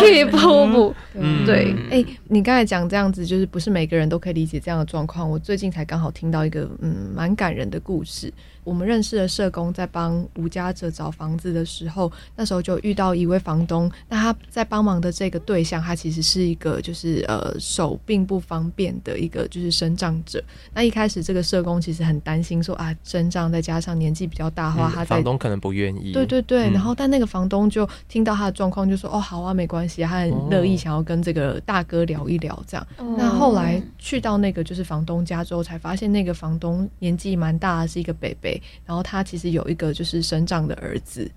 [0.00, 0.24] 替
[0.66, 0.94] 补补。
[1.14, 1.72] 嗯，对。
[1.90, 5.28] 哎、欸，你刚才讲这样子，就是不是每个人都可以理解这样的状况。
[5.28, 8.32] 我最近才刚好听到一个嗯蛮感人的故事。
[8.64, 13.90] 我们认识的社工在帮无家者找房子的时候，那时候就遇到一位房东。
[14.08, 20.42] 那他在帮忙的这个对象，他其实是一个就是呃手并不方便的一个就是生长者。
[20.72, 26.12] 那一开始这个社工其实很担心说啊，生长再加上年纪比较大的话，他、嗯、房东可能不愿意。
[26.12, 26.70] 对对对。
[26.70, 32.86] 嗯、然后但那个房东就听到他的状况，就说哦好啊，没关系，他很乐意想要跟这个大哥聊一聊这样。
[32.96, 39.22] 哦、那后来去到那个就是房东家之后，才发现那个房东年纪蛮大的，是一个伯伯，然后他。
[39.24, 41.28] 其实有一个就是生长的儿子，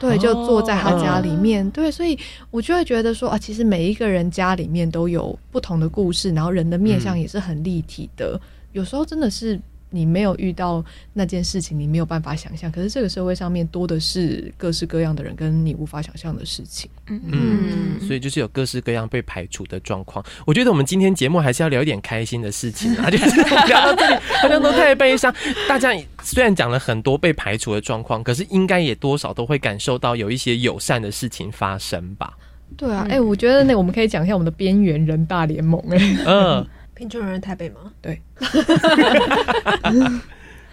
[0.00, 2.18] 对，就坐在他家里面，对，所以
[2.50, 8.40] 我就会觉得说啊，其实每一个人家里面都有不同的故事，然后人的面相也是很立体的，
[8.72, 9.60] 有时候真的是。
[9.94, 12.70] 你没有遇到那件事情，你没有办法想象。
[12.72, 16.90] 可是这个社会上面多的是各式各样的人，跟你无法想象的事情。
[17.06, 20.24] 嗯嗯，所以就是有各式各样被排除的状况。
[20.44, 23.24] 我觉得我们今天节目还是要聊一点开心的事情啊， 就是
[23.66, 25.32] 聊到这里好像都太悲伤。
[25.68, 25.90] 大家
[26.22, 32.36] 虽然讲了很多被排除的状况，可是应该也多少都会感受到有一些友善的事情发生吧？
[32.76, 35.96] 对啊，哎、欸，我觉得那我们可以讲一下我们的边缘人大联盟、欸。
[35.96, 36.66] 哎，嗯。
[36.94, 37.92] 贫穷人台北吗？
[38.00, 38.20] 对。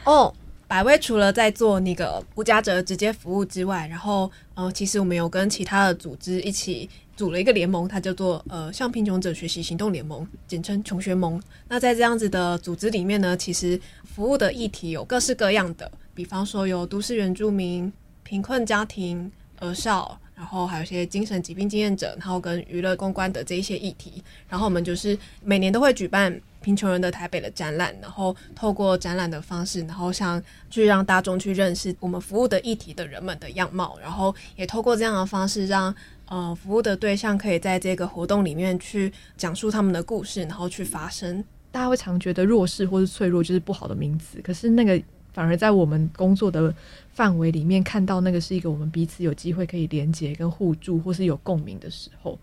[0.05, 0.33] 哦，
[0.67, 11.41] 百威除了在做那个无家者直接服务之外，然后呃，其实我们有跟其他的组织一起组了一个联盟，它叫做呃向贫穷者学习行动联盟，简称穷学盟。
[11.67, 17.91] 那在这样子的组织里面呢，其实服务的议题有各式各样的，比方说有都市原住民、
[18.23, 20.19] 贫困家庭、儿少。
[20.41, 35.93] 然后还有一些精神疾病经验者，然后跟娱乐公关的这一些议题，然后我们就是每年都会举办贫穷人的台北的展览，然后透过展览的方式，然后像去让大众去认识我们服务的议题的人们的样貌，然后也透过这样的方式让
[36.25, 41.45] 呃服务的对象可以在这个活动里面去讲述他们的故事，然后去发声。
[41.71, 44.99] 大家会常觉得弱势或是脆弱就是不好的名词，可是那个。
[45.33, 46.73] 反而在我们工作的
[47.13, 52.37] 范围里面，看到那个是一个我们彼此有机会可以连接跟互助，或是有共鸣的时候。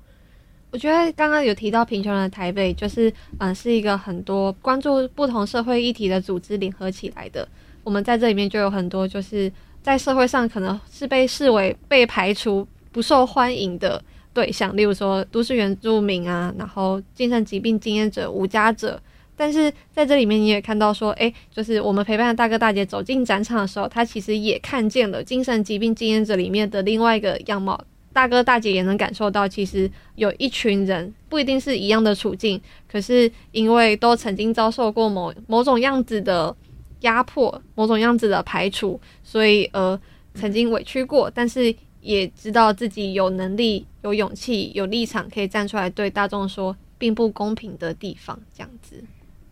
[0.71, 7.47] 我觉得刚刚有提到贫穷的台北，就是嗯，是一个很多关注不同社会议题的组织联合起来的。
[7.83, 9.51] 我们在这里面就有很多，就是
[9.83, 14.03] 在社会上可能是被视为被排除、不受欢迎的
[14.35, 19.01] 对象，例如说都市原住民啊，然后精神疾病经验者、无家者。
[19.39, 27.81] 但是在这里面，你也看到说，诶，就是我们陪伴的大哥大姐走进展场的时候，他其实也看见了精神疾病经验者里面的另外一个样貌。
[28.13, 36.55] 大哥大姐也能感受到，其实有一群人不一定是一样的处境，可是因为都曾经遭受过某某种样子的
[37.03, 39.99] 压迫、某种样子的排除，所以呃
[40.35, 49.05] 曾经委屈过，但是也知道自己有能力、有勇气、有立场可以站出来对大众说并不公平的地方，这样子。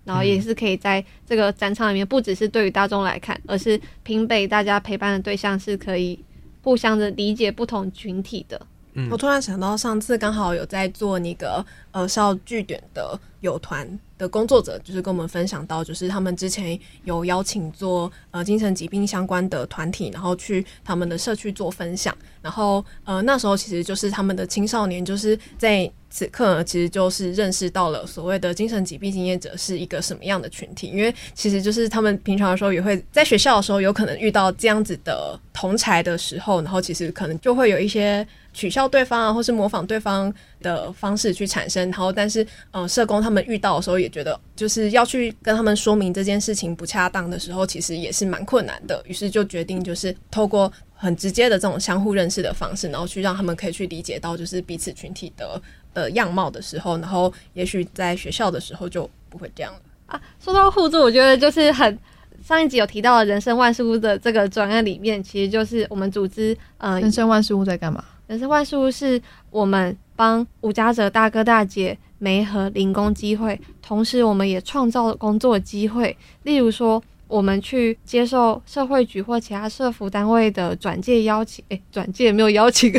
[0.07, 6.19] 然后也是可以在这个展场里面，不只是对于大众来看，而是平北大家陪伴的对象是可以
[6.63, 8.59] 互相的理解不同群体的。
[8.95, 13.87] 嗯，我突然想到，上次刚好有在做那个呃校剧点的友团
[14.19, 25.91] 的工作者，就是跟我们分享到，就是他们之前有邀请做呃精神疾病相关的团体，然后去他们的社区做分享，然后呃那时候其实就是他们的青少年就是在。
[26.09, 55.61] 此刻呢，其实就是认识到了所谓的精神疾病经验者是一个什么样的群体，因为其实就是他们平常的时候也会在学校的时候有可能遇到这样子的同才的时候，然后其实可能就会有一些取笑对方啊，或是模仿对方的方式去产生，然后但是嗯，社工他们遇到的时候也觉得就是要去跟他们说明这件事情不恰当的时候，其实也是蛮困难的，于是就决定就是透过很直接的这种相互认识的方式，然后去让他们可以去理解到就是彼此群体的。
[55.97, 60.21] 的样貌的时候，然后也许在学校的时候就不会这样了啊。
[60.39, 61.99] 说到互助，我觉得就是很
[62.45, 68.05] 上一集有提到的人生万事屋的这个专案里面，其实就是我们组织嗯，人生万事屋在干嘛？
[68.27, 77.03] 人生万事屋是我们帮无家者大哥大姐媒合零工机会，同时我们也创造了工作机会，例如说。
[77.29, 82.93] 我们去接受社会局或其他社福单位的转介邀请，诶，转介没有邀请，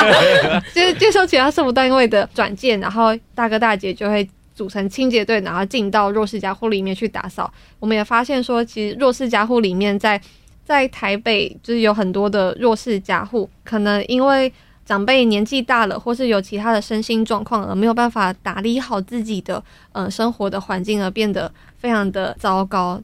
[0.72, 7.52] 接接受其他社福单位的转介，然后大哥大姐就会组成清洁队，然后进到弱势家户里面去打扫。
[7.78, 10.18] 我们也发现说，其实弱势家户里面在
[10.72, 14.50] 在台北就是有很多的弱势家户，可能因为
[14.86, 22.98] 长辈年纪大了，或是有其他的身心状况而没有办法打理好自己的呃生活的环境，而变得非常的糟糕，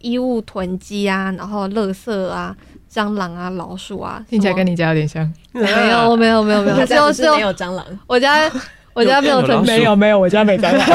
[0.00, 2.54] 衣物囤积啊，然后垃圾啊、
[2.92, 5.24] 蟑螂啊、老鼠啊，听起来跟你家有点像。
[5.52, 7.84] 没有，没有，没有，没有， 只有只有没有蟑螂。
[8.06, 8.50] 我家
[8.94, 10.86] 我家没有囤，没有没有，我家没蟑螂，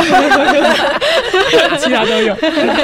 [1.77, 2.35] 其他都有，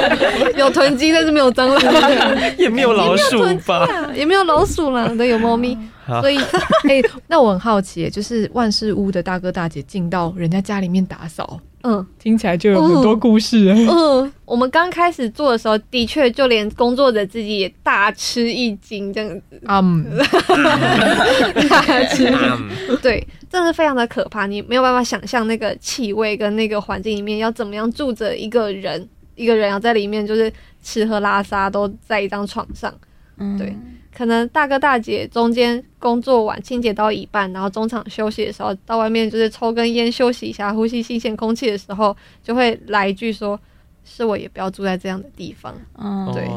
[0.56, 5.76] 有囤鸡，但是没有蟑螂，也没有老鼠吧，也没有老鼠啦，对有猫咪。
[6.06, 6.38] 所以，
[6.84, 13.72] 哎、欸，那我很好奇，就是万事屋的大哥大姐进到人家家里面打扫，嗯，听起来就有很多故事。
[13.72, 19.60] 嗯，嗯，我们刚开始做的时候，的确就连工作者自己也大吃一惊，这样子。
[19.66, 20.04] 嗯，
[21.68, 24.46] 大吃一惊， 对，真的是非常的可怕。
[24.46, 30.52] 你没有办法想象那个气味跟那个环境里面要怎么样住着一个人，一个人要在里面就是
[30.82, 32.94] 吃喝拉撒都在一张床上，
[33.38, 33.74] 嗯，对。
[34.16, 43.60] 可能大哥大姐中间工作完清洁到一半，然后中场休息的时候，到外面就是抽根烟休息一下，呼吸新鲜空气的时候，就会来一句说
[44.06, 46.48] ：“是我也不要住在这样的地方。”嗯，对，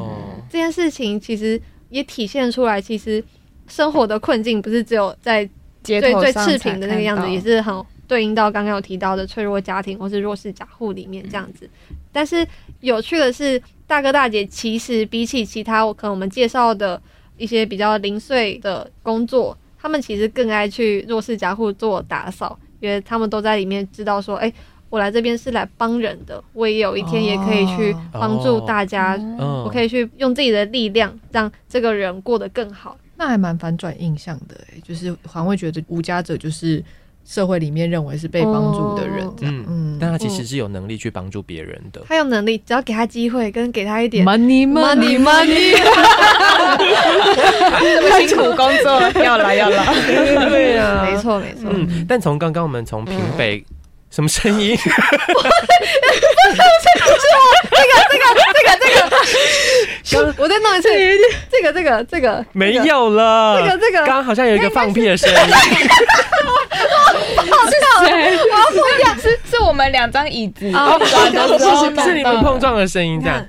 [0.50, 3.22] 这件事情其实也体现出来，其实
[3.68, 5.44] 生活的困境不是只有在
[5.84, 11.70] 最最赤贫的那个样子，也是很对应到刚刚有提到的脆弱家庭或是弱势家户里面这样子。
[12.14, 12.48] 但是
[12.80, 17.02] 有趣的是，大哥大姐其实比起其他我可能我们介绍的。
[17.40, 24.54] 一些比较零碎的工作，他们其实更爱去弱势家户做打扫，因为他们都在里面知道说，哎、欸，
[24.90, 32.98] 我来这边是来帮人的，我也有一天也可以去帮助大家，哦、我可以去用自己的力量让这个人过得更好。
[33.16, 36.84] 那还蛮反转印象的，欸，就是还会觉得无家者就是。
[37.30, 42.02] 社会里面认为是被帮助的人，这样，嗯，嗯，但他其实是有能力去帮助别人的。
[42.08, 45.78] 他有能力，只要给他机会，跟给他一点 money money money，
[47.80, 49.86] 这么辛苦工作，要来要来，
[50.50, 51.70] 对啊，没错没错。
[51.72, 53.64] 嗯，但从刚刚我们从平北，
[54.12, 54.76] 什么声音？
[54.80, 54.94] 是我
[57.70, 58.70] 这个这个这个
[60.04, 60.90] 这个，我再弄一次，
[61.52, 65.36] 这个这个这个没有了，这个这个，刚刚好像有一个放屁的声音。
[65.36, 65.42] 是
[68.06, 68.38] 谁？
[68.38, 73.46] 我要不一样，是是我们两张椅子碰撞的时候，是你们碰撞的声音，这样。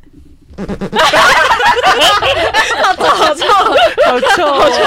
[2.87, 3.47] 好臭，好臭，
[4.05, 4.81] 好臭，好臭！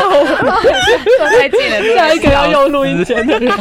[1.37, 3.51] 太近了，下一个要用录音间的人。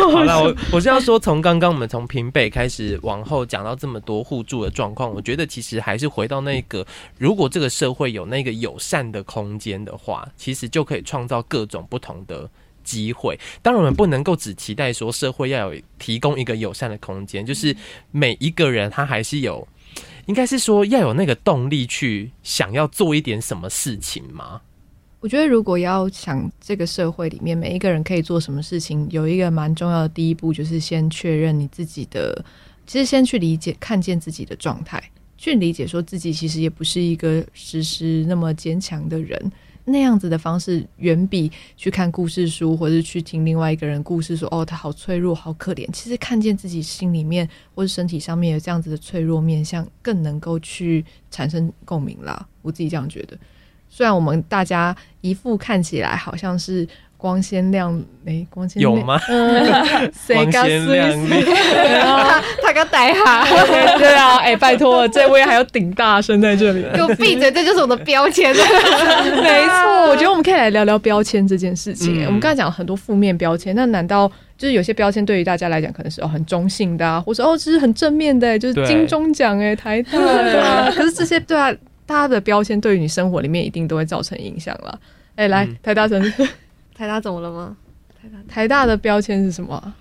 [0.00, 6.86] 好了，我我是要说，从刚刚我们从平北开始往后讲到这么多互助的状况，我觉得其实还是回到那个，
[7.18, 12.48] 如果这个社会有那个友善的空间的话，其实就可以创造各种不同的。
[12.84, 17.74] 机会，当然我们不能够只期待说社会要有提供一个友善的空间，就是
[18.10, 19.66] 每一个人他还是有，
[20.26, 24.60] 应该是说要有那个动力去想要做一点什么事情吗？
[25.20, 32.44] 我觉得如果要想这个社会里面每一个人可以做什么事情，有一个蛮重要的第一步就是先确认你自己的，
[32.86, 35.02] 其实先去理解、看见自己的状态，
[35.38, 39.50] 去理解说自己其实也不是一个时时那么坚强的人。
[39.84, 45.86] 那样子的方式，远比去看故事书，或是去听另外一个人故事说，哦，他好脆弱，好可怜。
[45.92, 52.46] 其实看见自己心里面或者身体上面有这样子的脆弱面相，更能够去产生共鸣啦。
[52.62, 53.36] 我自己这样觉得。
[53.88, 56.88] 虽然我们大家一副看起来好像是。
[57.24, 59.18] 光鲜亮，哎，光鲜有吗？
[59.30, 59.64] 嗯
[60.28, 61.42] 光鲜亮丽，
[62.62, 63.46] 他刚带哈，
[63.96, 68.54] 对啊，哎，拜托，这位还要顶大声在这里， 给我闭嘴，这就是我的标签。
[68.54, 72.26] 没错，我觉得我们可以来聊聊标签这件事情。
[72.26, 81.72] 我们刚才讲了很多负面标签，那难道就是有些标签对于大家来讲可能是哦很中性的啊，或者哦这是很正面的，就是金钟奖哎，台大啊，可是这些对啊，
[82.04, 85.00] 大家的标签对于你生活里面一定都会造成影响了。
[85.36, 86.46] 哎，来台大城市。
[86.94, 87.76] 台大怎么了吗？
[88.20, 89.92] 台大台大的标签是什么？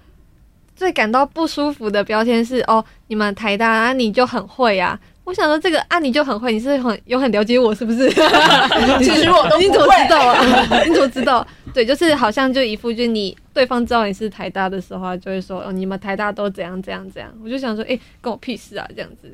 [0.75, 4.99] 最感到不舒服的标签是哦，你们台大啊，你就很会啊。
[5.23, 8.09] 我想说这个啊，你就很会，你是很有很了解我是不是？
[8.99, 10.43] 其实我都你怎么知道啊？
[10.85, 11.45] 你怎么知道？
[11.73, 17.31] 对，就是好像就一副就你对方知道你是台大的时候，就会说哦，你们台大都怎样怎样怎样。
[17.41, 19.31] 我就想说，哎，关我屁事啊，这样子。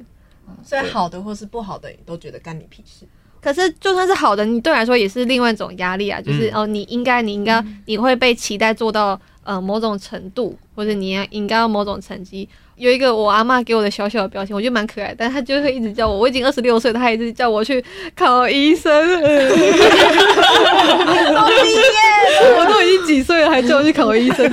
[0.63, 3.05] 所以好的或是不好的，你都觉得干你屁事。
[3.41, 6.21] 可是，就算是好的，你对我来说也是另外一种压力啊。
[6.21, 12.47] 就是、嗯、哦，你应该，你应该，你会被期待做到呃某种程度，或者你要应该要某种成绩。
[12.79, 17.83] 有一个我阿嬷给我的小小的标签，我觉得蛮可爱，但他就会一直叫我，我已经二十六岁，他还一直叫我去
[18.15, 18.89] 考医生。
[19.19, 19.61] 毕
[21.75, 21.83] 业，
[22.57, 24.49] 我都已经几岁了，还叫我去考医生。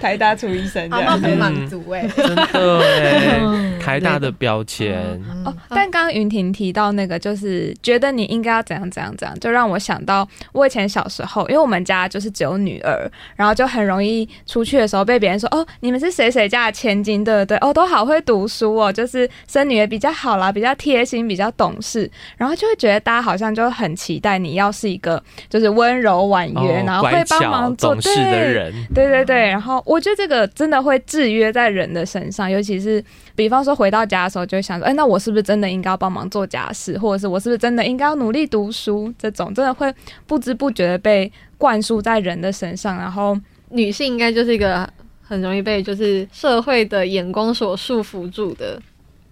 [0.00, 3.40] 台大出医生，阿妈很满足哎，真的哎，
[3.80, 4.96] 台大的标签
[5.44, 5.52] 哦。
[5.68, 17.56] 但刚刚云婷提到那个，就是觉得你应该要怎样怎样怎样，就让我想到我以前小时候，因为我们家就是只有女儿，然后就很容易出去的时候被别人说哦，你们是谁谁家千金，对不对？
[17.58, 29.48] 哦，都好会读书哦，就是生女儿比较好啦，比较贴心，比较懂事，然后就会觉得大家好像就很期待你要是一个就是温柔婉约，然后会帮忙做事的人，对对对。
[29.48, 33.02] 然后我觉得这个真的会制约在人的身上，尤其是
[33.34, 39.12] 比方说回到家的时候，就会想说，哎，那我是不是真的应该要帮忙做家事，或者是我是不是真的应该要努力读书？
[39.18, 39.92] 这种真的会
[40.26, 43.38] 不知不觉的被灌输在人的身上，然后
[43.70, 44.86] 女性应该就是一个。
[45.22, 48.80] 很容易被就是社会的眼光所束缚住的。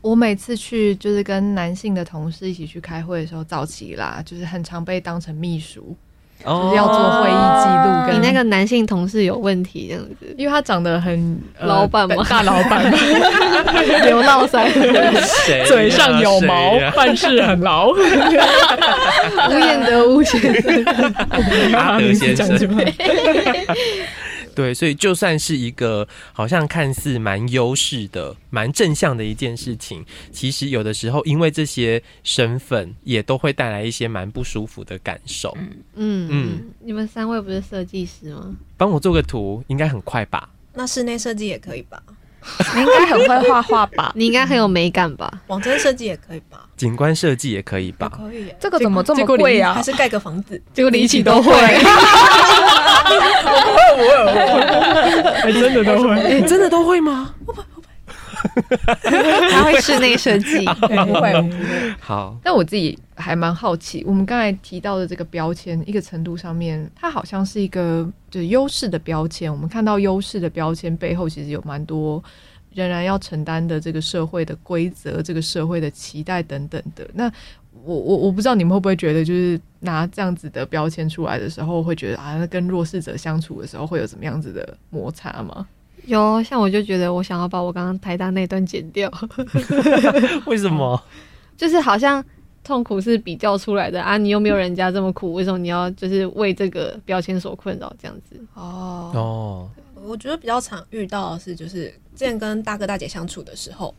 [0.03, 5.95] 我每次去就是跟男性的同事一起去开会的时候，早期啦，就是很常被当成秘书，
[6.45, 8.07] 哦、就是要做会议记录。
[8.07, 12.91] 跟你那个男性同事有问题这样子，因为他长得很、呃、老板嘛， 大老板，
[14.07, 14.67] 刘老三，
[15.67, 17.91] 嘴上有毛，办事很牢。
[17.91, 17.99] 吴
[19.59, 20.83] 彦德吴先生，
[21.77, 22.49] 阿德先生。
[24.61, 35.57] 对，所以就算是一个好像看似蛮优势的、蛮正向的一件事情，其实有的时候因为这些身份，也都会带来一些蛮不舒服的感受。
[35.57, 38.55] 嗯嗯，嗯，你们三位不是设计师吗？
[38.77, 40.51] 帮我做个图，应该很快吧？
[40.75, 42.03] 那室内设计也可以吧？
[42.75, 44.13] 你应该很会画画吧？
[44.17, 45.31] 你应该很有美感吧？
[45.49, 46.61] 网站设计也可以吧？
[46.77, 48.11] 景观设计也可以吧？
[48.17, 48.53] 可以。
[48.59, 49.75] 这个怎么这么贵啊？
[49.75, 50.61] 还是盖个房子？
[50.73, 51.53] 结果你一起都会。
[55.53, 56.15] 真的都会？
[56.21, 57.35] 欸、真的都会吗？
[57.45, 57.67] 不会不会。
[59.51, 61.95] 他会室内设计， 不会不会。
[62.01, 69.51] 好，但我自己还蛮好奇，我们刚才提到的这个标签，一个程度上面，它好像是一个就是优势的标签。
[69.53, 72.23] 我们看到优势的标签背后，其实有蛮多
[72.75, 77.09] 仍然要承担的这个社会的规则、这个社会的期待等等的。
[77.15, 77.31] 那
[77.83, 85.67] 我我我不知道你们会不会觉得，就是拿这样子的标签出来的时候，会觉得啊，那跟弱势者相处的时候会有怎么样子的摩擦吗？
[86.07, 89.11] 有，像我就觉得我想要把我刚刚台大那段剪掉。
[90.47, 91.01] 为什么？
[91.57, 92.25] 就是好像
[92.65, 98.41] 痛苦是比较出来的啊，你又没有人家这么苦，为什么你要就是为这个标签所困扰这样子？
[98.55, 99.71] 哦哦，
[100.05, 103.95] 我觉得比较常遇到的是，就是之前跟大哥大姐相处的时候，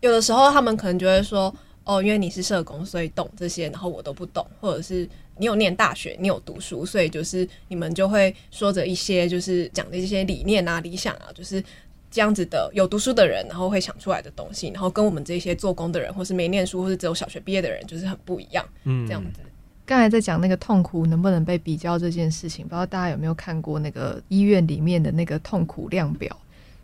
[0.00, 1.54] 有的时候他们可能就会说。
[1.88, 5.08] 哦，因为你是社工，所以懂这些，然后我都不懂，或者是
[5.38, 11.62] 你有念大学，你有读书，所以就是你们就会说着一些就是讲的一些理念啊、理想啊，就是
[12.10, 18.64] 这样子的有读书的人，然后会想出来的东西，然后跟我们这些做工的人，或是没念书，或是只有小学毕业的人，就是很不一样。
[18.84, 19.40] 嗯，这样子。
[19.84, 26.36] 刚才在讲那个痛苦能不能被比较这件事情，不知道大家有没有看过那个医院里面的那个痛苦量表？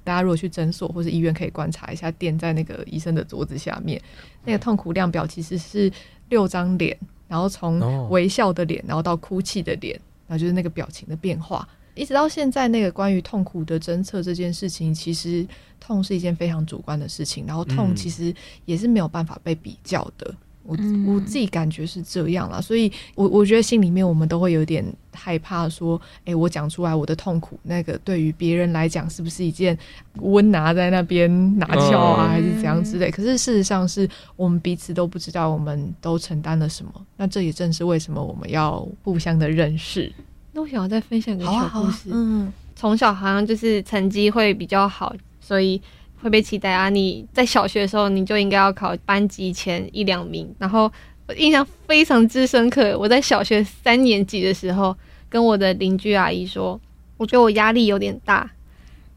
[0.04, 4.00] 大家如果去诊所或是医院，可以观察一下，垫在那个医生的桌子下面，
[4.44, 5.90] 那个痛苦量表其实是
[6.28, 6.96] 六张脸，
[7.32, 15.46] 然后从微笑的脸，然后到哭泣的脸，然后就是那个表情的变化，一直到现在那个关于痛苦的侦测这件事情，其实
[15.80, 18.34] 痛是一件非常主观的事情，然后痛其实
[18.66, 20.34] 也是没有办法被比较的。
[20.64, 29.76] 我我自己感觉是这样啦，所以我我觉得心里面我们都会有点害怕，说，哎、欸，我讲出来我的痛苦，那个对于别人来讲是不是一件
[30.20, 33.10] 温拿在那边拿翘啊，还是怎样之类？
[33.10, 36.92] 可是事实上是我们彼此都不知道我们都承担了什么。
[37.16, 40.12] 那这也正是为什么我们要互相的认识。
[40.52, 45.80] 那我想要再分享个小故事，好啊好啊，嗯，从小好像就是成绩会比较好，所以。
[46.22, 46.88] 会被期待啊！
[46.88, 50.48] 你在小学的时候，你就应该要考班级前一两名。
[50.56, 50.90] 然后
[51.26, 54.96] 我印象非常之深刻，我在小学三年级的时候，
[55.28, 56.80] 跟我的邻居阿姨说，
[57.16, 58.48] 我觉得我压力有点大。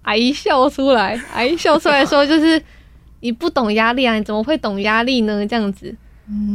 [0.01, 2.59] 阿姨笑出来，阿姨笑出来说，就是
[3.19, 5.45] 你不懂压力啊，你怎么会懂压力呢？
[5.45, 5.95] 这样子。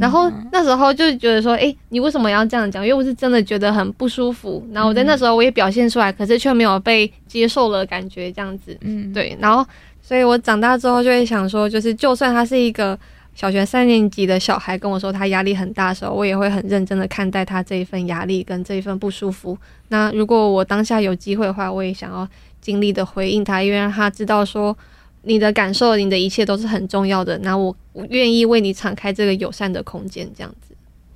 [0.01, 2.85] 然后那时候就觉得说，诶，你为什么要这样讲？
[2.85, 4.67] 因为我是真的觉得很不舒服。
[4.73, 8.77] 然后我在那时候我也表现出来，可是却没有被接受了感觉，这样子。
[8.81, 9.39] 嗯，对。
[9.41, 9.65] 然后。
[10.11, 12.99] 所以我长大之后就会想说，就是就算他是一个
[13.33, 19.57] 小学三年级的小孩，跟我说他压力很大的时候，我也会很认真的看待他这一份压力跟这一份不舒服。
[19.87, 22.29] 那如果我当下有机会的话，我也想要
[22.61, 24.77] 尽力的回应他，因为让他知道说
[25.23, 27.39] 你的感受、你的一切都是很重要的。
[27.39, 27.73] 那我
[28.09, 30.70] 愿意为你敞开这个友善的空间，这样子。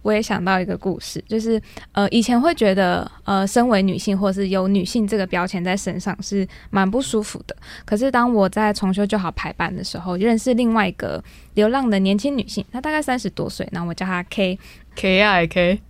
[0.04, 1.60] 我也想到一个故事，就是
[1.92, 7.56] 呃，以前会觉得呃，身为女性或是有女性这个标签在身上是蛮不舒服的。
[7.86, 11.24] 可是当我在重修就好排班的时候，认识另外一个
[11.54, 14.58] 流浪的年轻女性，她大概三十多岁，然后我叫她 K
[14.94, 15.80] K I K。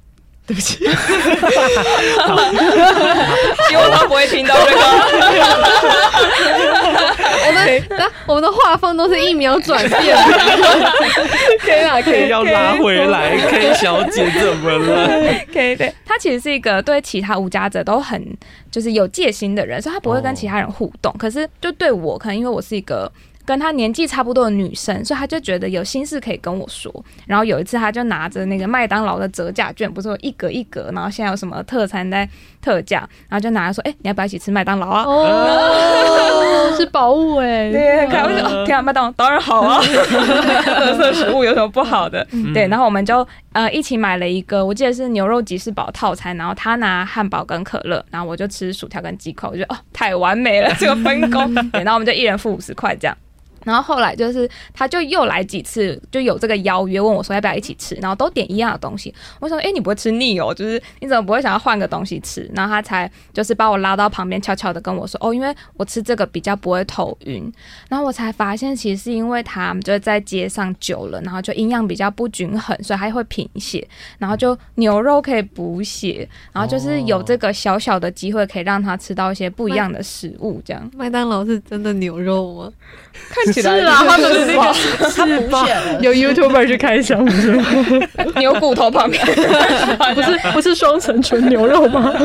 [0.46, 0.90] 对不起， 希
[3.76, 4.80] 望他不会听到这个。
[7.64, 10.16] 我们 我们的画风都是一秒转变。
[11.60, 15.08] K 啊，K 要拉回来， K 小姐怎么了
[15.52, 18.24] ？K 对，他其实是一个对其他无家者都很
[18.70, 21.14] 就是有戒心的人，所以他不会跟其他人互动。
[21.18, 23.10] 可是就对我，可能因为我是一个。
[23.44, 26.92] 跟他年纪差不多的女生，所以他就觉得有心事可以跟我说。
[27.26, 32.28] 然后有一次，他就拿着那个麦当劳的折价券，不是有一格一格，然后现在有什么特餐在
[32.62, 42.26] 特价，然后就拿来说：“哎、欸，你要不要一起吃麦当劳啊？”哦，是宝物哎，对，开玩笑，天啊，麦当劳当然好啊，特色 食物有什么不好的？
[42.32, 51.54] 嗯、对，然后我们就呃一起买了一个，我记得是牛肉吉士堡套餐，然后他拿汉堡跟可乐，然后我就吃薯条跟鸡块，我觉得哦太完美了，这个分工。
[51.72, 53.16] 对，然后我们就一人付五十块这样。
[53.64, 59.12] 然后后来就是，他就又来几次，就有这个邀约，问我说要不要一起吃，然后都点一样的东西。
[59.40, 60.52] 我说，哎，你不会吃腻哦？
[60.54, 62.48] 就是你怎么不会想要换个东西吃？
[62.54, 67.50] 然后他才就是把我拉到旁边，悄悄的跟我说，哦，因为我吃这个比较不会头晕。
[67.88, 73.86] 然后我才发现，其实是因为他就是在街上久了，然后就营养比较不均衡，所以他会贫血。
[74.18, 80.60] 然后就牛肉可以补血，然后就是有这个小小的机会可以让他吃到一些不一样的食物。
[80.64, 82.72] 这样，麦当劳是真的牛肉吗？
[83.30, 83.53] 看。
[83.62, 85.66] 是啊，他们的那个是吧？
[86.00, 87.64] 有 YouTuber 去开箱是吗？
[88.36, 89.24] 牛骨头旁边
[90.14, 92.12] 不是不是双层纯牛肉吗？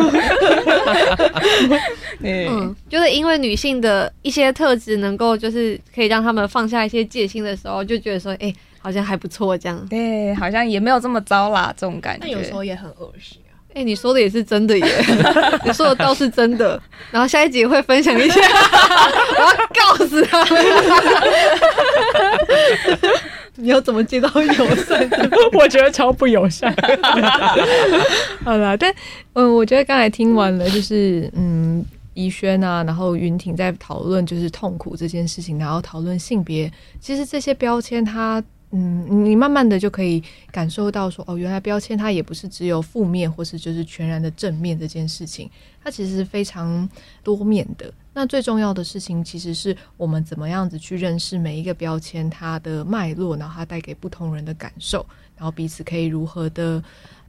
[2.21, 9.87] 嗯，就是因为女性的一些特质，能够就是可以让他们放下一些戒心的时候，就觉得说，哎、欸，好像还不错这样。
[9.89, 12.19] 对，好像也没有这么糟啦，这种感觉。
[12.21, 13.39] 但有时候也很恶心。
[13.69, 14.85] 哎、欸，你说的也是真的耶！
[15.63, 16.81] 你说的倒是真的。
[17.11, 18.41] 然后下一集会分享一下，
[19.37, 20.65] 我要告死他们。
[23.55, 25.07] 你要怎么接到友善？
[25.53, 26.75] 我觉得超不友善。
[28.43, 28.91] 好了，但
[29.33, 38.43] 嗯，我觉得刚才听完了，就是嗯，宜萱啊，然后云婷在讨论就是痛苦这件事情，然后讨论性别，其实这些标签它。
[38.71, 45.49] 嗯，你慢慢的就可以感受到说，哦，原来标签它也不是只有负面，或是就是全然的正面这件事情，
[45.83, 46.87] 它其实是非常
[47.23, 47.91] 多面的。
[48.13, 55.03] 那最重要的事情，其实是我们怎么样子去认识每一个标签它的脉络，然后它带给不同人的感受，
[55.35, 56.83] 然后彼此可以如何的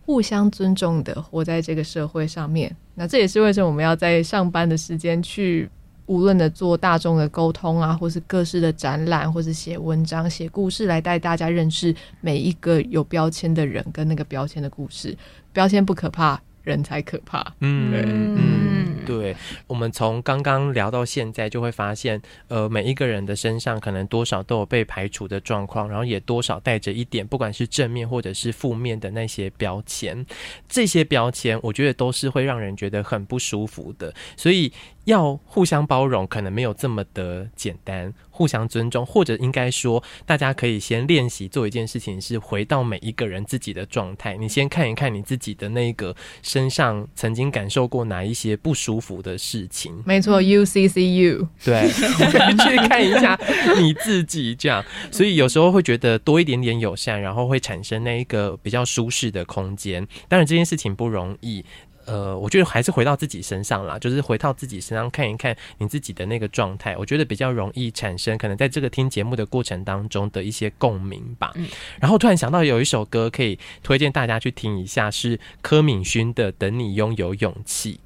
[0.05, 2.74] 互相尊重的活在这个社会上面。
[2.95, 5.70] 那这也是为什么我们要在上班的时间去。
[6.11, 15.16] 无论的做大众的沟通啊，或是各式的展览，或是写文章、写故事，来带大家认识每一个有标签的人跟那个标签的故事。
[15.52, 16.42] 标签不可怕。
[16.62, 17.40] 人才可怕。
[17.61, 19.34] 嗯嗯，对。
[19.66, 30.24] 我们从刚刚聊到现在，就会发现，呃，每一个人的身上可能多少都有被排除的状况，然后也多少带着一点，不管是正面或者是负面的那些标签。
[30.68, 34.12] 这些标签，我觉得都是会让人觉得很不舒服的。
[34.36, 34.70] 所以
[35.05, 38.12] 要互相包容，可能没有这么的简单。
[38.30, 44.34] 互相尊重，或者应该说，大家可以先练习做一件事情，是回到每一个人自己的状态。
[44.38, 49.92] 你先看一看你自己的那个身上曾经感受过哪一些不舒服的事情。
[50.07, 53.38] 没错，U C C U，对，去看一下
[53.78, 54.82] 你自己这样。
[55.11, 60.07] 所以有时候会觉得多一点点友善，然后会产生那一个比较舒适的空间。
[60.28, 61.62] 当然这件事情不容易。
[62.07, 71.53] 呃，我觉得还是回到自己身上啦，就是回到自己身上看一看你自己的那个状态，我觉得比较容易产生可能在这个听节目的过程当中的一些共鸣吧。
[71.55, 71.68] 嗯，
[72.01, 78.01] 然后突然想到有一首歌可以推荐大家去听一下，是柯敏勋的《等你拥有勇气》。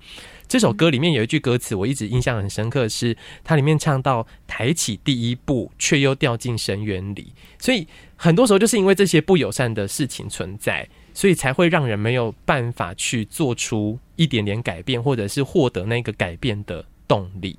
[0.47, 7.33] 这首歌里面有一句歌词，我一直印象很深刻，是它里面唱到“抬起第一步，却又掉进深渊里”。
[7.59, 10.87] 所以很多时候就是因为这些不友善的事情存在。
[11.15, 17.57] 所以才会让人没有办法去做出一点点改变，或者是获得那个改变的动力。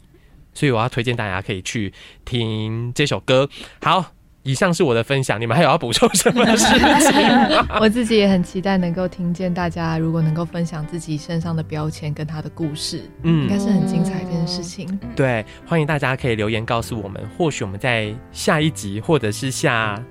[0.53, 1.91] 所以我要推荐大家可以去
[2.23, 3.49] 听这首歌。
[3.81, 4.11] 好，
[4.43, 6.65] 以上是我的分享，你们还有要补充什么事
[7.11, 7.21] 情？
[7.81, 14.87] 我自己也很期待能够听见大家如果能够分享自己身上的标签跟他的故事，嗯，应该是很精彩的一件事情。
[15.15, 20.01] 对，欢迎大家可以留言告诉我们，或许我们在下一集或者是下。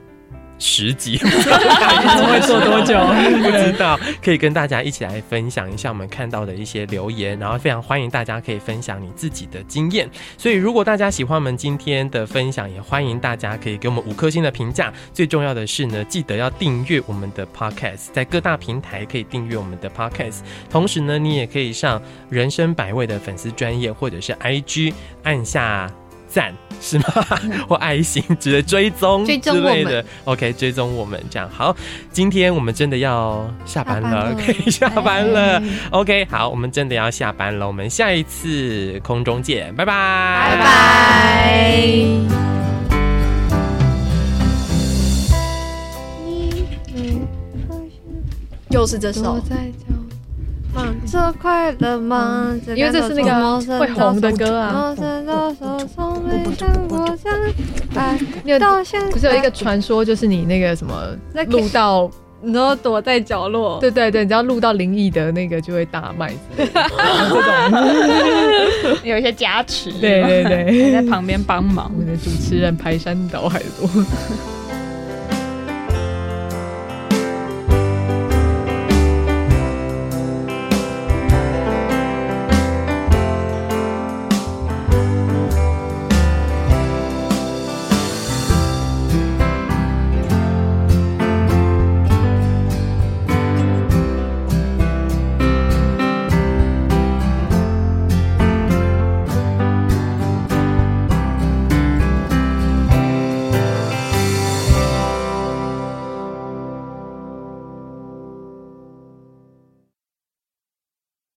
[0.59, 2.95] 十集， 会做多久？
[3.43, 10.09] 不知道，可以跟大家一起来分享一下我们看到的一些留言，然后非常欢迎大家可以分享你自己的经验。
[10.39, 14.93] 所以如果大家喜欢我们今天的分享，也欢迎大家可以给我们五颗星的评价。
[15.13, 20.41] 最重要的是呢，记得要订阅我们的 Podcast，在各大平台可以订阅我们的 Podcast。
[20.71, 22.01] 同时呢，你也可以上
[22.31, 24.95] 人生百味的粉丝专业或者是 IG
[25.25, 25.91] 按下。
[26.29, 27.05] 赞是吗？
[27.69, 31.75] 或爱心值得追踪之类的？OK，追踪我们这样好。
[32.13, 35.63] 今天我们真的要下班了，可以下班了。
[35.91, 37.67] OK，好，我们真的要下班了。
[37.67, 42.05] 我们下一次空中见，拜拜，拜拜。
[48.71, 49.41] 又是这首。
[51.07, 52.55] 这快乐吗？
[52.75, 54.95] 因为这是那个会红的歌啊
[58.59, 59.11] 到现在。
[59.11, 61.17] 不是有一个传说，就是你那个什么
[61.49, 62.11] 录到，
[62.43, 63.79] 然后躲在角落。
[63.81, 66.33] 对对对，你只要录到灵异的那个，就会大卖。
[66.57, 66.75] 这种
[69.05, 69.93] 有一些加持。
[69.93, 71.93] 对对对， 在旁边帮忙。
[71.99, 73.89] 我的主持人排山倒海多。